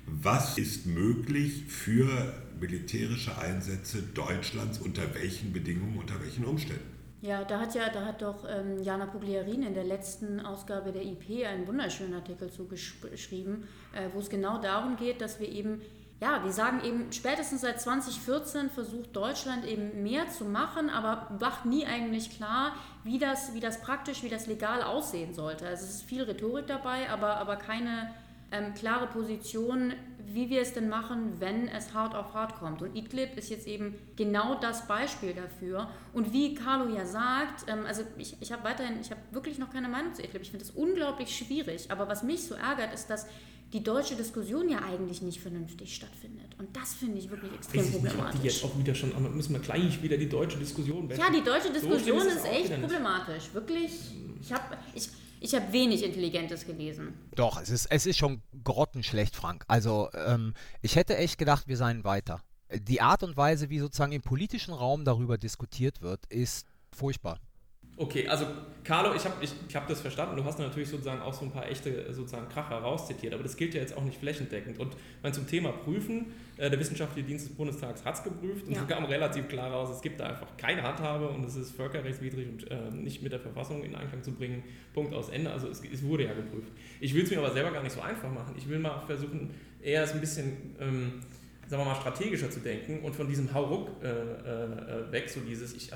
[0.07, 6.97] was ist möglich für militärische Einsätze Deutschlands unter welchen Bedingungen, unter welchen Umständen.
[7.23, 11.03] Ja, da hat ja, da hat doch ähm, Jana Pugliarin in der letzten Ausgabe der
[11.03, 15.81] IP einen wunderschönen Artikel zugeschrieben, äh, wo es genau darum geht, dass wir eben,
[16.21, 21.65] ja, wir sagen eben, spätestens seit 2014 versucht Deutschland eben mehr zu machen, aber macht
[21.65, 25.67] nie eigentlich klar, wie das, wie das praktisch, wie das legal aussehen sollte.
[25.67, 28.11] Also es ist viel Rhetorik dabei, aber, aber keine
[28.53, 29.95] ähm, klare Position,
[30.33, 32.83] wie wir es denn machen, wenn es hart auf hart kommt.
[32.83, 35.89] Und Idlib ist jetzt eben genau das Beispiel dafür.
[36.13, 39.71] Und wie Carlo ja sagt, ähm, also ich, ich habe weiterhin, ich habe wirklich noch
[39.73, 40.43] keine Meinung zu Idlib.
[40.43, 41.91] Ich finde es unglaublich schwierig.
[41.91, 43.27] Aber was mich so ärgert, ist, dass
[43.73, 46.55] die deutsche Diskussion ja eigentlich nicht vernünftig stattfindet.
[46.59, 48.41] Und das finde ich wirklich extrem Weiß ich nicht, ob problematisch.
[48.41, 51.43] die jetzt auch wieder schon, aber müssen wir gleich wieder die deutsche Diskussion ja, die
[51.43, 52.81] deutsche So Diskussion schlimm ist ist echt nicht.
[52.81, 53.45] problematisch.
[53.53, 53.93] Wirklich.
[54.41, 55.09] Ich habe ich,
[55.47, 57.15] ich hab wenig Intelligentes gelesen.
[57.35, 59.65] Doch, es ist, es ist schon grottenschlecht, Frank.
[59.69, 62.43] Also, ähm, ich hätte echt gedacht, wir seien weiter.
[62.73, 67.39] Die Art und Weise, wie sozusagen im politischen Raum darüber diskutiert wird, ist furchtbar.
[67.99, 68.47] Okay, also
[68.85, 70.37] Carlo, ich habe ich, ich hab das verstanden.
[70.37, 73.73] Du hast natürlich sozusagen auch so ein paar echte sozusagen Kracher rauszitiert, aber das gilt
[73.75, 74.79] ja jetzt auch nicht flächendeckend.
[74.79, 76.27] Und mein, zum Thema Prüfen,
[76.59, 78.85] äh, der Wissenschaftliche Dienst des Bundestags hat es geprüft und Ja.
[78.85, 82.71] kam relativ klar raus, es gibt da einfach keine Handhabe und es ist völkerrechtswidrig und
[82.71, 84.63] äh, nicht mit der Verfassung in Einklang zu bringen.
[84.93, 85.51] Punkt aus Ende.
[85.51, 86.71] Also es, es wurde ja geprüft.
[87.01, 88.55] Ich will es mir aber selber gar nicht so einfach machen.
[88.59, 89.51] Ich will mal versuchen,
[89.83, 91.23] eher es ein bisschen, ähm,
[91.67, 95.75] sagen wir mal, strategischer zu denken und von diesem Hauruck äh, äh, weg, so dieses,
[95.75, 95.91] ich,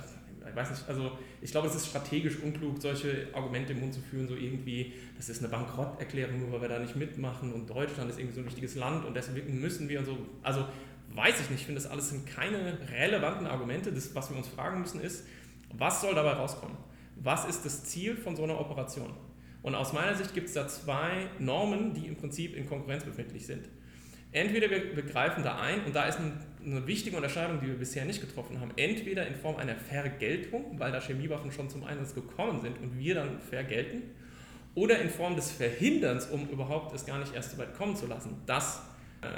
[0.49, 4.01] ich weiß nicht, also ich glaube, es ist strategisch unklug, solche Argumente im Mund zu
[4.01, 8.11] führen, so irgendwie, das ist eine Bankrotterklärung, nur weil wir da nicht mitmachen und Deutschland
[8.11, 10.19] ist irgendwie so ein wichtiges Land und deswegen müssen wir und so.
[10.43, 10.67] Also
[11.15, 13.93] weiß ich nicht, ich finde, das alles sind keine relevanten Argumente.
[13.93, 15.27] Das, was wir uns fragen müssen, ist,
[15.73, 16.77] was soll dabei rauskommen?
[17.17, 19.13] Was ist das Ziel von so einer Operation?
[19.63, 23.47] Und aus meiner Sicht gibt es da zwei Normen, die im Prinzip in Konkurrenz befindlich
[23.47, 23.69] sind.
[24.33, 27.79] Entweder wir, wir greifen da ein, und da ist ein, eine wichtige Unterscheidung, die wir
[27.79, 32.15] bisher nicht getroffen haben, entweder in Form einer Vergeltung, weil da Chemiewaffen schon zum Einsatz
[32.15, 34.03] gekommen sind und wir dann vergelten,
[34.75, 38.07] oder in Form des Verhinderns, um überhaupt es gar nicht erst so weit kommen zu
[38.07, 38.83] lassen, dass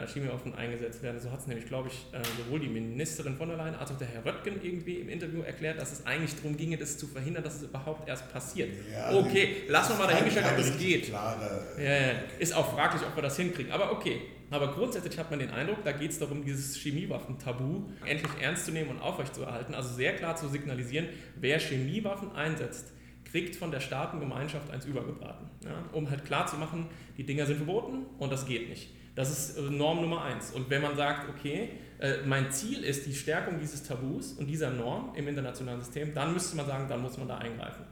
[0.07, 1.21] Chemiewaffen eingesetzt werden.
[1.21, 3.99] So hat es nämlich, glaube ich, äh, sowohl die Ministerin von der Leyen als auch
[3.99, 7.43] der Herr Röttgen irgendwie im Interview erklärt, dass es eigentlich darum ginge, das zu verhindern,
[7.43, 8.71] dass es überhaupt erst passiert.
[9.13, 11.07] okay, lassen wir mal dahingestellt, ob es geht.
[11.07, 13.73] Klare, Ja, ja, ist auch fraglich, ob wir das hinkriegen.
[13.73, 14.21] Aber okay.
[14.51, 18.71] Aber grundsätzlich hat man den Eindruck, da geht es darum, dieses Chemiewaffentabu endlich ernst zu
[18.71, 19.75] nehmen und aufrechtzuerhalten.
[19.75, 22.93] Also sehr klar zu signalisieren, wer Chemiewaffen einsetzt,
[23.25, 25.49] kriegt von der Staatengemeinschaft eins übergebraten.
[25.65, 25.85] Ja?
[25.93, 28.91] Um halt klar zu machen, die Dinger sind verboten und das geht nicht.
[29.15, 30.53] Das ist äh, Norm Nummer eins.
[30.53, 34.71] Und wenn man sagt, okay, äh, mein Ziel ist die Stärkung dieses Tabus und dieser
[34.71, 37.85] Norm im internationalen System, dann müsste man sagen, dann muss man da eingreifen.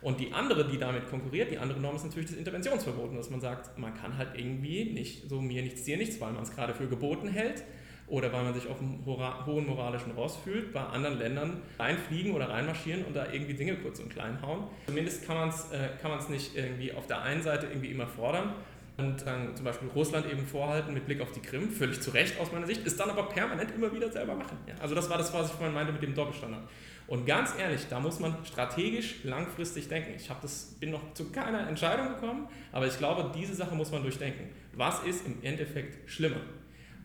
[0.00, 3.40] Und die andere, die damit konkurriert, die andere Norm ist natürlich das Interventionsverbot, dass man
[3.40, 6.74] sagt, man kann halt irgendwie nicht so mir nichts, dir nichts, weil man es gerade
[6.74, 7.62] für geboten hält
[8.08, 12.48] oder weil man sich auf einem hohen moralischen Ross fühlt, bei anderen Ländern reinfliegen oder
[12.48, 14.64] reinmarschieren und da irgendwie Dinge kurz und klein hauen.
[14.86, 18.54] Zumindest kann man es äh, nicht irgendwie auf der einen Seite irgendwie immer fordern
[18.96, 22.38] und dann zum Beispiel Russland eben vorhalten mit Blick auf die Krim, völlig zu Recht
[22.38, 24.58] aus meiner Sicht, ist dann aber permanent immer wieder selber machen.
[24.66, 26.68] Ja, also das war das, was ich vorhin meinte mit dem Doppelstandard.
[27.08, 30.12] Und ganz ehrlich, da muss man strategisch langfristig denken.
[30.16, 34.02] Ich das, bin noch zu keiner Entscheidung gekommen, aber ich glaube, diese Sache muss man
[34.02, 34.50] durchdenken.
[34.74, 36.40] Was ist im Endeffekt schlimmer?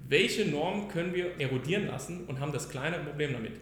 [0.08, 3.60] Welche Normen können wir erodieren lassen und haben das kleine Problem damit?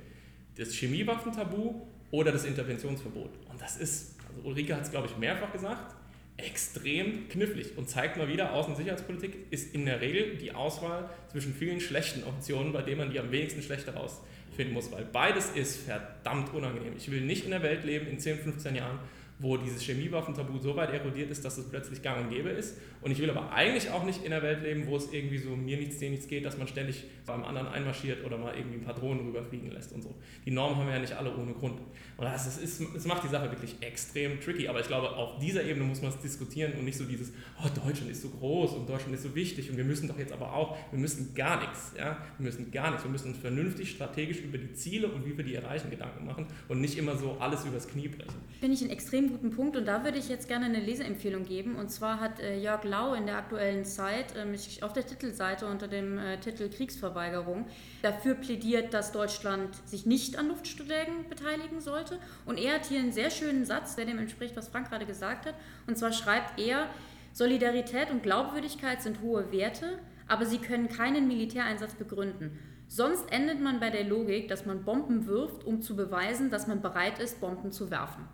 [0.58, 3.32] Das Chemiewaffentabu oder das Interventionsverbot?
[3.50, 5.95] Und das ist, also Ulrike hat es, glaube ich, mehrfach gesagt,
[6.38, 11.10] extrem knifflig und zeigt mal wieder, Außen- und Sicherheitspolitik ist in der Regel die Auswahl
[11.32, 15.52] zwischen vielen schlechten Optionen, bei denen man die am wenigsten schlecht herausfinden muss, weil beides
[15.52, 16.94] ist verdammt unangenehm.
[16.98, 19.00] Ich will nicht in der Welt leben in 10, 15 Jahren,
[19.40, 22.78] wo dieses Chemiewaffentabu so weit erodiert ist, dass es plötzlich gang und gäbe ist.
[23.02, 25.56] Und ich will aber eigentlich auch nicht in der Welt leben, wo es irgendwie so
[25.56, 28.84] mir nichts, dir nichts geht, dass man ständig beim anderen einmarschiert oder mal irgendwie ein
[28.84, 30.16] paar Drohnen rüberfliegen lässt und so.
[30.46, 31.80] Die Normen haben wir ja nicht alle ohne Grund.
[32.18, 34.68] Und das, ist, ist, macht die Sache wirklich extrem tricky.
[34.68, 37.32] Aber ich glaube, auf dieser Ebene muss man es diskutieren und nicht so dieses,
[37.62, 40.32] oh, Deutschland ist so groß und Deutschland ist so wichtig und wir müssen doch jetzt
[40.32, 41.94] aber auch, wir müssen gar nichts.
[41.98, 42.18] Ja?
[42.38, 43.04] Wir müssen gar nichts.
[43.04, 46.48] Wir müssen uns vernünftig, strategisch über die Ziele und wie wir die erreichen Gedanken machen
[46.70, 48.34] und nicht immer so alles übers Knie brechen.
[48.60, 51.46] Finde ich einen extrem extrem guten Punkt und da würde ich jetzt gerne eine Leseempfehlung
[51.46, 51.76] geben.
[51.76, 55.88] Und zwar hat äh, Jörg Lau in der aktuellen Zeit äh, auf der Titelseite unter
[55.88, 57.66] dem äh, Titel Kriegsverweigerung
[58.02, 62.20] dafür plädiert, dass Deutschland sich nicht an Luftschlägen beteiligen sollte.
[62.46, 65.46] Und er hat hier einen sehr schönen Satz, der dem entspricht, was Frank gerade gesagt
[65.46, 65.56] hat.
[65.88, 66.88] Und zwar schreibt er,
[67.34, 72.58] Solidarität und Glaubwürdigkeit sind hohe Werte, aber sie können keinen Militäreinsatz begründen.
[72.88, 76.82] Sonst endet man bei der Logik, dass man Bomben wirft, um zu beweisen, dass man
[76.82, 78.26] bereit ist, Bomben zu werfen.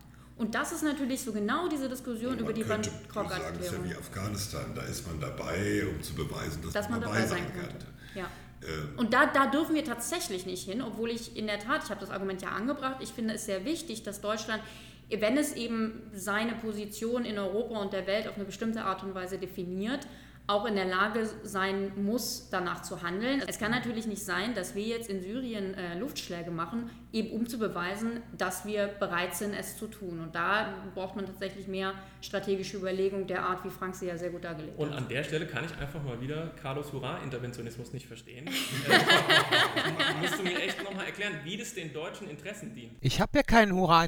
[0.42, 3.84] Und das ist natürlich so genau diese Diskussion Man über die sagen, das ist ja
[3.84, 4.74] wie Afghanistan.
[4.74, 7.86] Da ist man dabei, um zu beweisen, dass, dass man dabei sein könnte.
[7.86, 8.16] kann.
[8.16, 8.28] Ja.
[8.64, 11.92] Ähm, Und da, da dürfen wir tatsächlich nicht hin, obwohl ich in der Tat, ich
[11.92, 14.64] habe das Argument ja angebracht, ich finde es sehr wichtig, dass Deutschland,
[15.12, 19.14] wenn es eben seine Position in Europa und der Welt auf eine bestimmte Art und
[19.14, 20.08] Weise definiert,
[20.48, 23.44] auch in der Lage sein muss, danach zu handeln.
[23.46, 27.48] Es kann natürlich nicht sein, dass wir jetzt in Syrien äh, Luftschläge machen, eben um
[27.48, 30.20] zu beweisen, dass wir bereit sind, es zu tun.
[30.20, 34.30] Und da braucht man tatsächlich mehr strategische Überlegung der Art, wie Frank sie ja sehr
[34.30, 34.98] gut dargelegt Und hat.
[34.98, 38.46] an der Stelle kann ich einfach mal wieder Carlos Hurra-Interventionismus nicht verstehen.
[40.22, 42.94] musst du mir echt nochmal erklären, wie das den deutschen Interessen dient.
[43.02, 44.02] Ich habe ja keinen Hurra.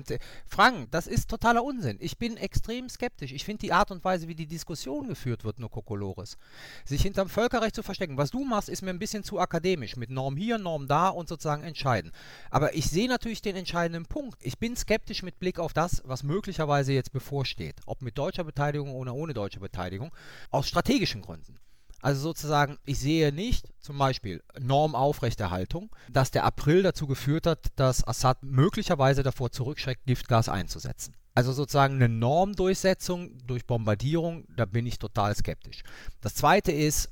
[0.48, 1.98] Frank, das ist totaler Unsinn.
[2.00, 3.32] Ich bin extrem skeptisch.
[3.32, 6.38] Ich finde die Art und Weise, wie die Diskussion geführt wird, nur Kokolores.
[6.86, 8.18] Sich hinterm Völkerrecht zu verstecken.
[8.18, 9.98] Was du machst, ist mir ein bisschen zu akademisch.
[9.98, 12.12] Mit Norm hier, Norm da und sozusagen entscheiden.
[12.50, 14.38] Aber ich sehe natürlich den entscheidenden Punkt.
[14.42, 17.76] Ich bin skeptisch mit Blick auf das, was möglicherweise jetzt bevorsteht.
[17.86, 20.14] Ob mit deutscher Beteiligung oder ohne deutsche Beteiligung.
[20.52, 21.60] Aus strategischen Gründen.
[22.02, 28.06] Also sozusagen, ich sehe nicht, zum Beispiel Normaufrechterhaltung, dass der April dazu geführt hat, dass
[28.06, 31.16] Assad möglicherweise davor zurückschreckt, Giftgas einzusetzen.
[31.34, 35.82] Also sozusagen eine Normdurchsetzung durch Bombardierung, da bin ich total skeptisch.
[36.22, 37.10] Das zweite ist,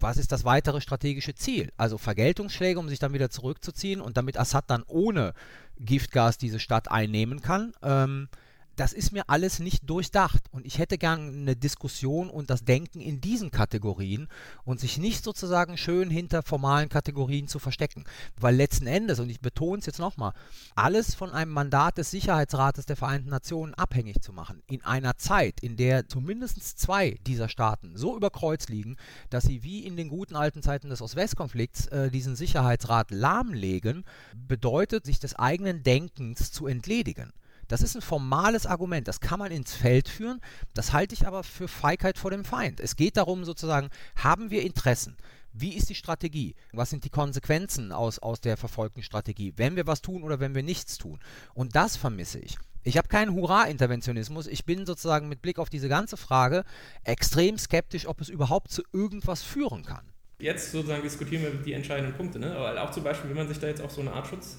[0.00, 1.72] was ist das weitere strategische Ziel?
[1.76, 5.34] Also Vergeltungsschläge, um sich dann wieder zurückzuziehen und damit Assad dann ohne
[5.78, 7.72] Giftgas diese Stadt einnehmen kann.
[7.82, 8.28] Ähm,
[8.76, 10.44] das ist mir alles nicht durchdacht.
[10.50, 14.28] Und ich hätte gern eine Diskussion und das Denken in diesen Kategorien
[14.64, 18.04] und sich nicht sozusagen schön hinter formalen Kategorien zu verstecken.
[18.38, 20.32] Weil letzten Endes, und ich betone es jetzt nochmal,
[20.74, 25.60] alles von einem Mandat des Sicherheitsrates der Vereinten Nationen abhängig zu machen, in einer Zeit,
[25.60, 28.96] in der zumindest zwei dieser Staaten so über Kreuz liegen,
[29.30, 34.04] dass sie wie in den guten alten Zeiten des Ost-West-Konflikts äh, diesen Sicherheitsrat lahmlegen,
[34.34, 37.32] bedeutet, sich des eigenen Denkens zu entledigen.
[37.68, 40.40] Das ist ein formales Argument, das kann man ins Feld führen,
[40.74, 42.80] das halte ich aber für Feigheit vor dem Feind.
[42.80, 45.16] Es geht darum sozusagen, haben wir Interessen?
[45.52, 46.56] Wie ist die Strategie?
[46.72, 50.54] Was sind die Konsequenzen aus, aus der verfolgten Strategie, wenn wir was tun oder wenn
[50.54, 51.20] wir nichts tun?
[51.54, 52.56] Und das vermisse ich.
[52.82, 54.46] Ich habe keinen Hurra-Interventionismus.
[54.46, 56.64] Ich bin sozusagen mit Blick auf diese ganze Frage
[57.04, 60.04] extrem skeptisch, ob es überhaupt zu irgendwas führen kann.
[60.38, 62.54] Jetzt sozusagen diskutieren wir die entscheidenden Punkte, ne?
[62.54, 64.58] aber auch zum Beispiel, wenn man sich da jetzt auf so eine Art Schutz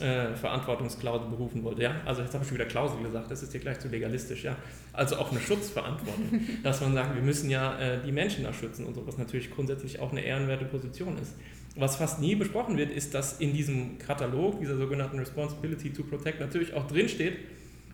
[0.00, 1.82] äh, Verantwortungsklausel berufen wollte.
[1.82, 2.00] Ja?
[2.04, 4.44] Also jetzt habe ich schon wieder Klausel gesagt, das ist hier gleich zu legalistisch.
[4.44, 4.56] Ja?
[4.92, 8.86] Also auch eine Schutzverantwortung, dass man sagt, wir müssen ja äh, die Menschen da schützen
[8.86, 11.34] und so, was natürlich grundsätzlich auch eine ehrenwerte Position ist.
[11.76, 16.40] Was fast nie besprochen wird, ist, dass in diesem Katalog, dieser sogenannten Responsibility to Protect,
[16.40, 17.36] natürlich auch drinsteht,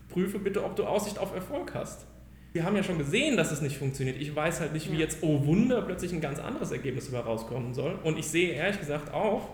[0.09, 2.05] prüfe bitte, ob du Aussicht auf Erfolg hast.
[2.53, 4.17] Wir haben ja schon gesehen, dass es nicht funktioniert.
[4.19, 7.73] Ich weiß halt nicht, wie jetzt, oh Wunder, plötzlich ein ganz anderes Ergebnis dabei rauskommen
[7.73, 7.97] soll.
[8.03, 9.49] Und ich sehe ehrlich gesagt auch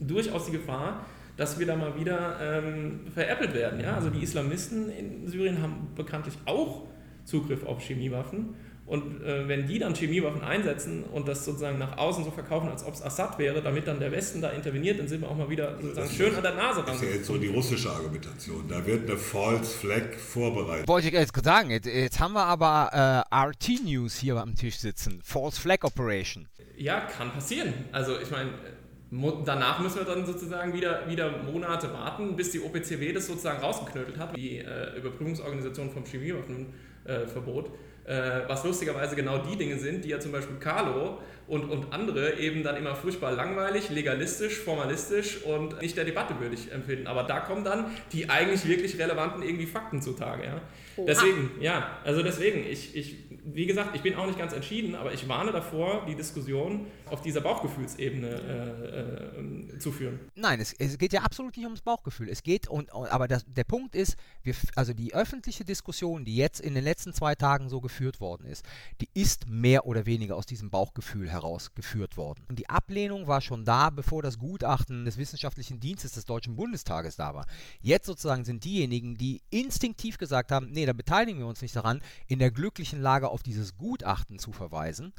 [0.00, 1.06] durchaus die Gefahr,
[1.38, 3.80] dass wir da mal wieder ähm, veräppelt werden.
[3.80, 3.94] Ja?
[3.94, 6.82] Also die Islamisten in Syrien haben bekanntlich auch
[7.24, 8.56] Zugriff auf Chemiewaffen.
[8.86, 12.84] Und äh, wenn die dann Chemiewaffen einsetzen und das sozusagen nach außen so verkaufen, als
[12.84, 15.50] ob es Assad wäre, damit dann der Westen da interveniert, dann sind wir auch mal
[15.50, 18.66] wieder sozusagen schön an der Nase Das ist ja jetzt so die russische Argumentation.
[18.66, 20.88] Da wird eine False Flag vorbereitet.
[20.88, 24.78] Wollte ich jetzt sagen, jetzt, jetzt haben wir aber äh, RT News hier am Tisch
[24.78, 25.20] sitzen.
[25.22, 26.48] False Flag Operation.
[26.78, 27.74] Ja, kann passieren.
[27.92, 28.52] Also ich meine,
[29.10, 34.18] danach müssen wir dann sozusagen wieder, wieder Monate warten, bis die OPCW das sozusagen rausgeknödelt
[34.18, 37.70] hat, die äh, Überprüfungsorganisation vom Chemiewaffenverbot.
[38.08, 42.38] Äh, was lustigerweise genau die Dinge sind, die ja zum Beispiel Carlo und, und andere
[42.38, 47.06] eben dann immer furchtbar langweilig, legalistisch, formalistisch und nicht der Debatte würdig empfinden.
[47.06, 50.44] Aber da kommen dann die eigentlich wirklich relevanten irgendwie Fakten zutage.
[50.44, 50.60] Ja?
[51.06, 55.12] Deswegen, ja, also deswegen, ich, ich, wie gesagt, ich bin auch nicht ganz entschieden, aber
[55.12, 60.20] ich warne davor, die Diskussion auf dieser Bauchgefühlsebene äh, äh, zu führen.
[60.34, 62.28] Nein, es, es geht ja absolut nicht ums Bauchgefühl.
[62.28, 66.36] Es geht, und, und aber das, der Punkt ist, wir, also die öffentliche Diskussion, die
[66.36, 68.64] jetzt in den letzten zwei Tagen so geführt worden ist,
[69.00, 72.44] die ist mehr oder weniger aus diesem Bauchgefühl heraus geführt worden.
[72.48, 77.16] Und die Ablehnung war schon da, bevor das Gutachten des Wissenschaftlichen Dienstes des Deutschen Bundestages
[77.16, 77.46] da war.
[77.80, 82.00] Jetzt sozusagen sind diejenigen, die instinktiv gesagt haben, nee, da beteiligen wir uns nicht daran,
[82.26, 85.12] in der glücklichen Lage auf dieses Gutachten zu verweisen,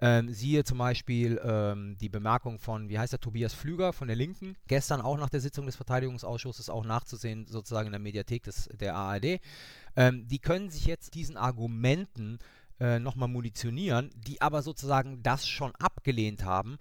[0.00, 4.16] Ähm, siehe zum Beispiel ähm, die Bemerkung von, wie heißt der, Tobias Flüger von der
[4.16, 8.68] Linken, gestern auch nach der Sitzung des Verteidigungsausschusses, auch nachzusehen sozusagen in der Mediathek des,
[8.80, 9.40] der ARD.
[9.94, 12.40] Ähm, die können sich jetzt diesen Argumenten
[12.80, 16.76] äh, nochmal munitionieren, die aber sozusagen das schon abgelehnt haben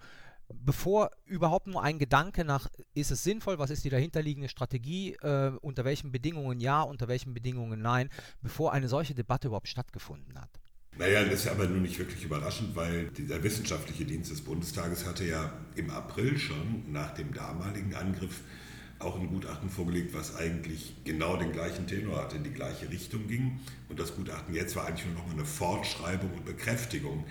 [0.49, 5.51] bevor überhaupt nur ein Gedanke nach, ist es sinnvoll, was ist die dahinterliegende Strategie, äh,
[5.61, 8.09] unter welchen Bedingungen ja, unter welchen Bedingungen nein,
[8.41, 10.49] bevor eine solche Debatte überhaupt stattgefunden hat.
[10.98, 15.26] Naja, das ist aber nun nicht wirklich überraschend, weil dieser wissenschaftliche Dienst des Bundestages hatte
[15.26, 18.41] ja im April schon nach dem damaligen Angriff
[19.00, 23.28] auch ein Gutachten vorgelegt, was eigentlich genau den gleichen Tenor hatte, in die gleiche Richtung
[23.28, 23.60] ging.
[23.89, 27.26] Und das Gutachten jetzt war eigentlich nur noch mal eine Fortschreibung und Bekräftigung.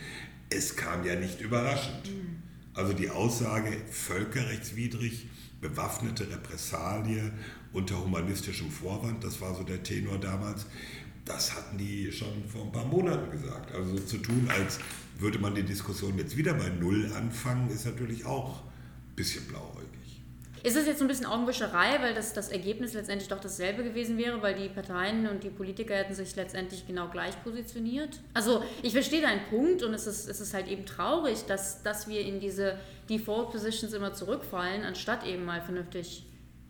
[0.50, 2.06] Es kam ja nicht überraschend.
[2.06, 2.42] Mhm.
[2.74, 5.26] Also die Aussage völkerrechtswidrig,
[5.60, 7.32] bewaffnete Repressalie
[7.72, 10.66] unter humanistischem Vorwand, das war so der Tenor damals,
[11.24, 13.74] das hatten die schon vor ein paar Monaten gesagt.
[13.74, 14.78] Also so zu tun, als
[15.18, 19.92] würde man die Diskussion jetzt wieder bei Null anfangen, ist natürlich auch ein bisschen blauäugig.
[20.64, 24.16] Ist es jetzt so ein bisschen Augenwischerei, weil das, das Ergebnis letztendlich doch dasselbe gewesen
[24.16, 28.20] wäre, weil die Parteien und die Politiker hätten sich letztendlich genau gleich positioniert?
[28.32, 32.06] Also ich verstehe deinen Punkt und es ist, es ist halt eben traurig, dass, dass
[32.06, 32.78] wir in diese
[33.10, 36.24] Default Positions immer zurückfallen, anstatt eben mal vernünftig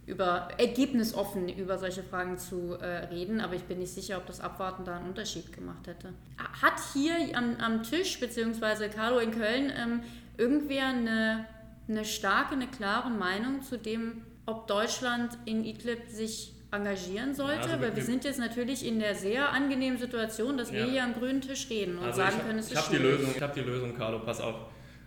[0.04, 4.40] über ergebnisoffen über solche Fragen zu äh, reden, aber ich bin nicht sicher, ob das
[4.40, 6.12] Abwarten da einen Unterschied gemacht hätte.
[6.36, 10.02] Hat hier am, am Tisch, beziehungsweise Carlo in Köln, ähm,
[10.36, 11.46] irgendwer eine
[11.88, 17.74] eine starke, eine klare Meinung zu dem, ob Deutschland in Idlib sich engagieren sollte, ja,
[17.74, 20.76] also weil wir sind jetzt natürlich in der sehr angenehmen Situation, dass ja.
[20.76, 22.88] wir hier am grünen Tisch reden und also sagen hab, können, es ist ich.
[22.88, 24.54] Die Lösung, ich habe die Lösung, Carlo, pass auf.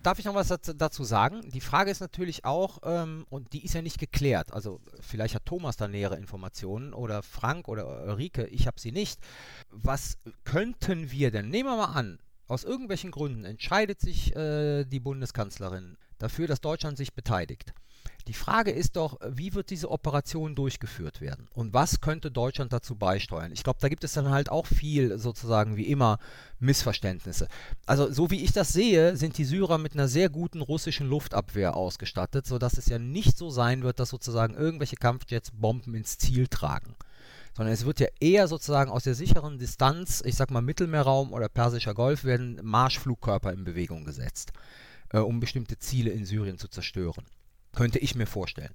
[0.06, 1.42] Darf ich noch was dazu sagen?
[1.50, 5.48] Die Frage ist natürlich auch, ähm, und die ist ja nicht geklärt, also vielleicht hat
[5.48, 9.20] Thomas da nähere Informationen oder Frank oder Rike, ich habe sie nicht.
[9.72, 15.00] Was könnten wir denn, nehmen wir mal an, aus irgendwelchen Gründen entscheidet sich äh, die
[15.00, 17.74] Bundeskanzlerin dafür, dass Deutschland sich beteiligt.
[18.28, 21.48] Die Frage ist doch, wie wird diese Operation durchgeführt werden?
[21.54, 23.52] Und was könnte Deutschland dazu beisteuern?
[23.52, 26.18] Ich glaube, da gibt es dann halt auch viel, sozusagen wie immer,
[26.60, 27.48] Missverständnisse.
[27.86, 31.76] Also, so wie ich das sehe, sind die Syrer mit einer sehr guten russischen Luftabwehr
[31.76, 36.48] ausgestattet, sodass es ja nicht so sein wird, dass sozusagen irgendwelche Kampfjets Bomben ins Ziel
[36.48, 36.96] tragen
[37.58, 41.48] sondern es wird ja eher sozusagen aus der sicheren Distanz, ich sag mal Mittelmeerraum oder
[41.48, 44.52] Persischer Golf, werden Marschflugkörper in Bewegung gesetzt
[45.16, 47.26] äh, um bestimmte Ziele in Syrien zu zerstören.
[47.76, 48.74] Könnte ich mir vorstellen.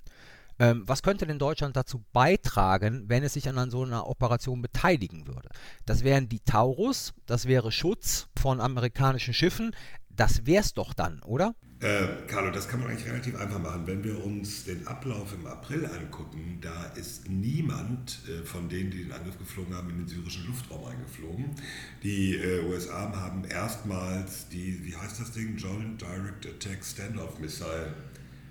[0.60, 5.26] Ähm, was könnte denn Deutschland dazu beitragen, wenn es sich an so einer Operation beteiligen
[5.26, 5.48] würde?
[5.86, 9.74] Das wären die Taurus, das wäre Schutz von amerikanischen Schiffen.
[10.10, 11.54] Das wär's doch dann, oder?
[11.80, 13.86] Äh, Carlo, das kann man eigentlich relativ einfach machen.
[13.86, 19.04] Wenn wir uns den Ablauf im April angucken, da ist niemand äh, von denen, die
[19.04, 21.54] den Angriff geflogen haben, in den syrischen Luftraum eingeflogen.
[22.02, 27.94] Die äh, USA haben erstmals die, wie heißt das Ding, Joint Direct Attack Standoff Missile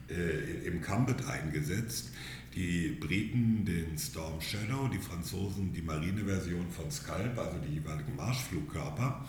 [0.10, 2.12] äh, im Kambit eingesetzt
[2.56, 9.26] die Briten den Storm Shadow, die Franzosen die Marineversion von Scalp, also die jeweiligen Marschflugkörper.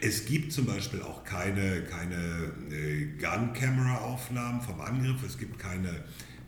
[0.00, 6.04] Es gibt zum Beispiel auch keine, keine äh, Gun-Camera-Aufnahmen vom Angriff, es gibt keine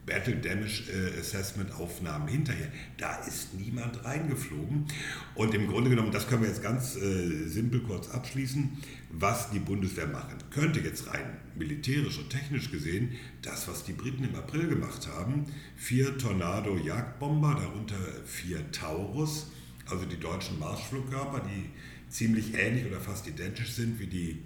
[0.06, 2.68] Battle Damage äh, Assessment Aufnahmen hinterher.
[2.96, 4.86] Da ist niemand reingeflogen.
[5.34, 8.78] Und im Grunde genommen, das können wir jetzt ganz äh, simpel kurz abschließen,
[9.10, 14.24] was die Bundeswehr machen könnte, jetzt rein militärisch und technisch gesehen, das, was die Briten
[14.24, 15.46] im April gemacht haben,
[15.76, 19.50] vier Tornado-Jagdbomber, darunter vier Taurus,
[19.86, 21.70] also die deutschen Marschflugkörper, die
[22.10, 24.38] ziemlich ähnlich oder fast identisch sind wie die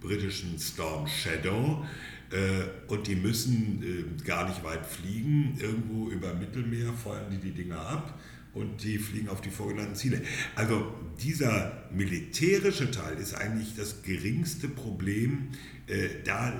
[0.00, 1.84] britischen Storm Shadow.
[2.30, 5.56] Äh, und die müssen äh, gar nicht weit fliegen.
[5.58, 8.18] Irgendwo über Mittelmeer feuern die die Dinger ab
[8.58, 10.22] und die fliegen auf die vorgenannten Ziele.
[10.54, 15.48] Also dieser militärische Teil ist eigentlich das geringste Problem.
[15.86, 16.52] Äh, da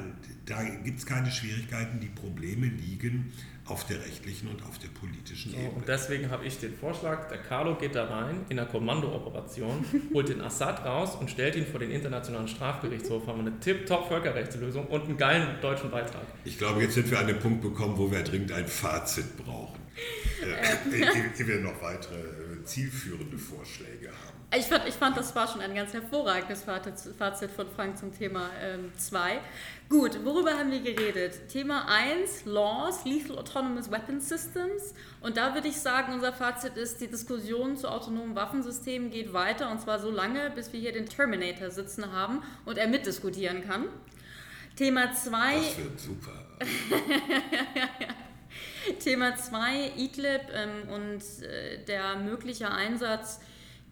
[0.48, 2.00] da gibt es keine Schwierigkeiten.
[2.00, 3.32] Die Probleme liegen
[3.66, 5.70] auf der rechtlichen und auf der politischen Ebene.
[5.70, 9.84] und deswegen habe ich den Vorschlag, der Carlo geht da rein in einer Kommandooperation,
[10.14, 13.26] holt den Assad raus und stellt ihn vor den Internationalen Strafgerichtshof.
[13.26, 16.22] Haben wir eine tip-top Völkerrechtslösung und einen geilen deutschen Beitrag.
[16.44, 19.77] Ich glaube, jetzt sind wir an dem Punkt gekommen, wo wir dringend ein Fazit brauchen.
[20.40, 24.38] Ehe wir noch weitere äh, zielführende Vorschläge haben.
[24.56, 28.50] Ich fand, ich fand, das war schon ein ganz hervorragendes Fazit von Frank zum Thema
[28.96, 29.32] 2.
[29.32, 29.38] Ähm,
[29.90, 31.48] Gut, worüber haben wir geredet?
[31.50, 34.94] Thema 1, Laws, Lethal Autonomous Weapon Systems.
[35.20, 39.70] Und da würde ich sagen, unser Fazit ist, die Diskussion zu autonomen Waffensystemen geht weiter
[39.70, 43.84] und zwar so lange, bis wir hier den Terminator sitzen haben und er mitdiskutieren kann.
[44.76, 45.54] Thema 2.
[45.56, 46.32] Das wird super.
[48.94, 53.40] Thema 2, Idlib ähm, und äh, der mögliche Einsatz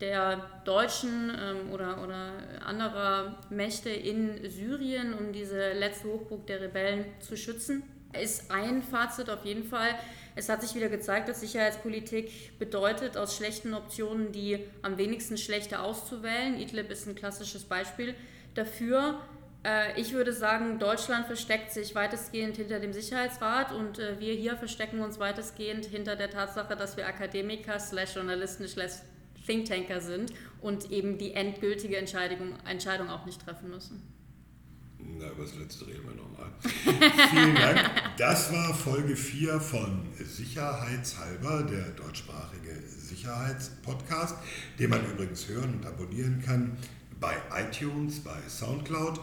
[0.00, 2.32] der deutschen ähm, oder, oder
[2.64, 7.82] anderer Mächte in Syrien, um diese letzte Hochburg der Rebellen zu schützen.
[8.20, 9.90] Ist ein Fazit auf jeden Fall.
[10.34, 15.80] Es hat sich wieder gezeigt, dass Sicherheitspolitik bedeutet, aus schlechten Optionen die am wenigsten schlechte
[15.80, 16.58] auszuwählen.
[16.60, 18.14] Idlib ist ein klassisches Beispiel
[18.54, 19.20] dafür.
[19.66, 24.56] Äh, ich würde sagen, Deutschland versteckt sich weitestgehend hinter dem Sicherheitsrat und äh, wir hier
[24.56, 28.92] verstecken uns weitestgehend hinter der Tatsache, dass wir Akademiker, slash Journalisten, slash
[29.44, 34.02] Thinktanker sind und eben die endgültige Entscheidung, Entscheidung auch nicht treffen müssen.
[34.98, 36.50] Na, über das letzte reden wir nochmal.
[37.30, 37.90] Vielen Dank.
[38.18, 44.36] Das war Folge 4 von Sicherheitshalber, der deutschsprachige Sicherheitspodcast,
[44.78, 46.76] den man übrigens hören und abonnieren kann
[47.20, 49.20] bei iTunes, bei Soundcloud.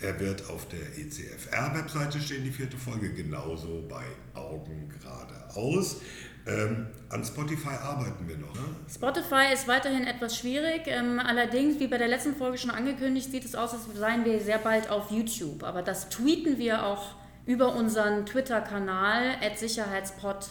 [0.00, 4.04] Er wird auf der ECFR-Webseite stehen, die vierte Folge, genauso bei
[4.38, 6.02] Augen geradeaus.
[6.46, 8.54] Ähm, an Spotify arbeiten wir noch.
[8.54, 8.60] Ne?
[8.92, 10.82] Spotify ist weiterhin etwas schwierig.
[10.86, 14.38] Ähm, allerdings, wie bei der letzten Folge schon angekündigt, sieht es aus, als seien wir
[14.40, 15.64] sehr bald auf YouTube.
[15.64, 17.16] Aber das tweeten wir auch
[17.46, 20.50] über unseren Twitter-Kanal, Sicherheitspod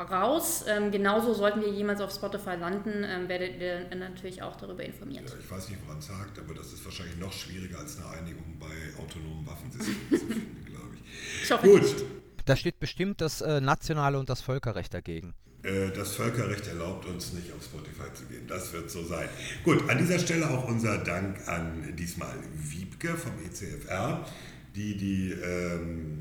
[0.00, 0.64] raus.
[0.68, 5.28] Ähm, genauso sollten wir jemals auf Spotify landen, ähm, werdet ihr natürlich auch darüber informiert.
[5.30, 8.08] Ja, ich weiß nicht, woran es hakt, aber das ist wahrscheinlich noch schwieriger als eine
[8.18, 11.44] Einigung bei autonomen Waffensystemen zu finden, glaube ich.
[11.44, 11.82] Ich hoffe Gut.
[11.82, 12.04] nicht.
[12.44, 15.34] Da steht bestimmt das äh, nationale und das Völkerrecht dagegen.
[15.62, 18.46] Äh, Das Völkerrecht erlaubt uns nicht auf Spotify zu gehen.
[18.46, 19.28] Das wird so sein.
[19.64, 24.26] Gut, an dieser Stelle auch unser Dank an diesmal Wiebke vom ECFR,
[24.74, 26.18] die die ähm,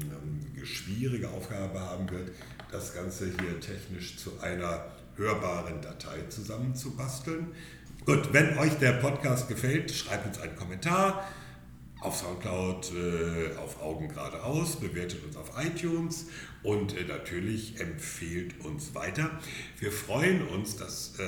[0.63, 2.32] schwierige Aufgabe haben wird,
[2.74, 7.47] das Ganze hier technisch zu einer hörbaren Datei zusammenzubasteln.
[8.05, 11.24] Gut, wenn euch der Podcast gefällt, schreibt uns einen Kommentar
[12.01, 16.26] auf Soundcloud, äh, auf Augen geradeaus, bewertet uns auf iTunes
[16.63, 19.30] und äh, natürlich empfehlt uns weiter.
[19.80, 21.24] Wir freuen uns, das äh,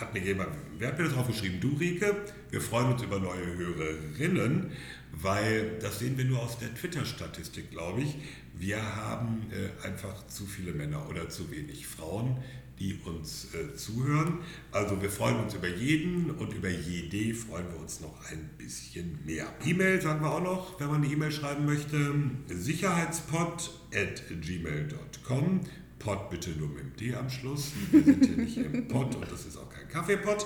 [0.00, 1.60] hat mir jemand, wer hat mir das draufgeschrieben?
[1.60, 2.16] Du, Rike?
[2.50, 4.72] Wir freuen uns über neue Hörerinnen,
[5.12, 8.16] weil das sehen wir nur aus der Twitter-Statistik, glaube ich.
[8.54, 12.38] Wir haben äh, einfach zu viele Männer oder zu wenig Frauen,
[12.78, 14.38] die uns äh, zuhören.
[14.72, 19.18] Also wir freuen uns über jeden und über jede freuen wir uns noch ein bisschen
[19.24, 19.46] mehr.
[19.64, 22.12] E-Mail sagen wir auch noch, wenn man eine E-Mail schreiben möchte.
[22.48, 25.60] Sicherheitspod at gmail.com.
[25.98, 27.72] Pod bitte nur mit dem D am Schluss.
[27.92, 30.44] Wir sind hier nicht im Pod und das ist auch kein Kaffeepot.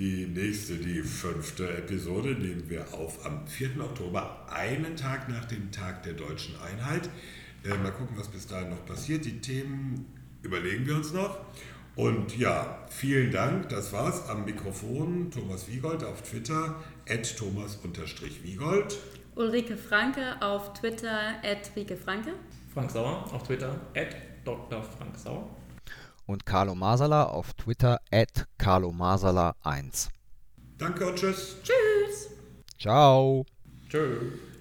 [0.00, 3.78] Die nächste, die fünfte Episode nehmen wir auf am 4.
[3.82, 7.10] Oktober, einen Tag nach dem Tag der deutschen Einheit.
[7.66, 9.26] Äh, mal gucken, was bis dahin noch passiert.
[9.26, 10.06] Die Themen
[10.40, 11.40] überlegen wir uns noch.
[11.96, 13.68] Und ja, vielen Dank.
[13.68, 15.30] Das war's am Mikrofon.
[15.30, 16.76] Thomas Wiegold auf Twitter,
[17.06, 18.96] at thomas-wiegold.
[19.34, 22.32] Ulrike Franke auf Twitter, at Rike Franke.
[22.72, 24.82] Frank Sauer auf Twitter, at Dr.
[24.82, 25.59] Frank Sauer.
[26.30, 30.10] Und Carlo Masala auf Twitter at Carlo Masala1.
[30.78, 31.56] Danke und tschüss.
[31.60, 32.30] Tschüss!
[32.78, 33.44] Ciao!
[33.88, 34.38] Tschö.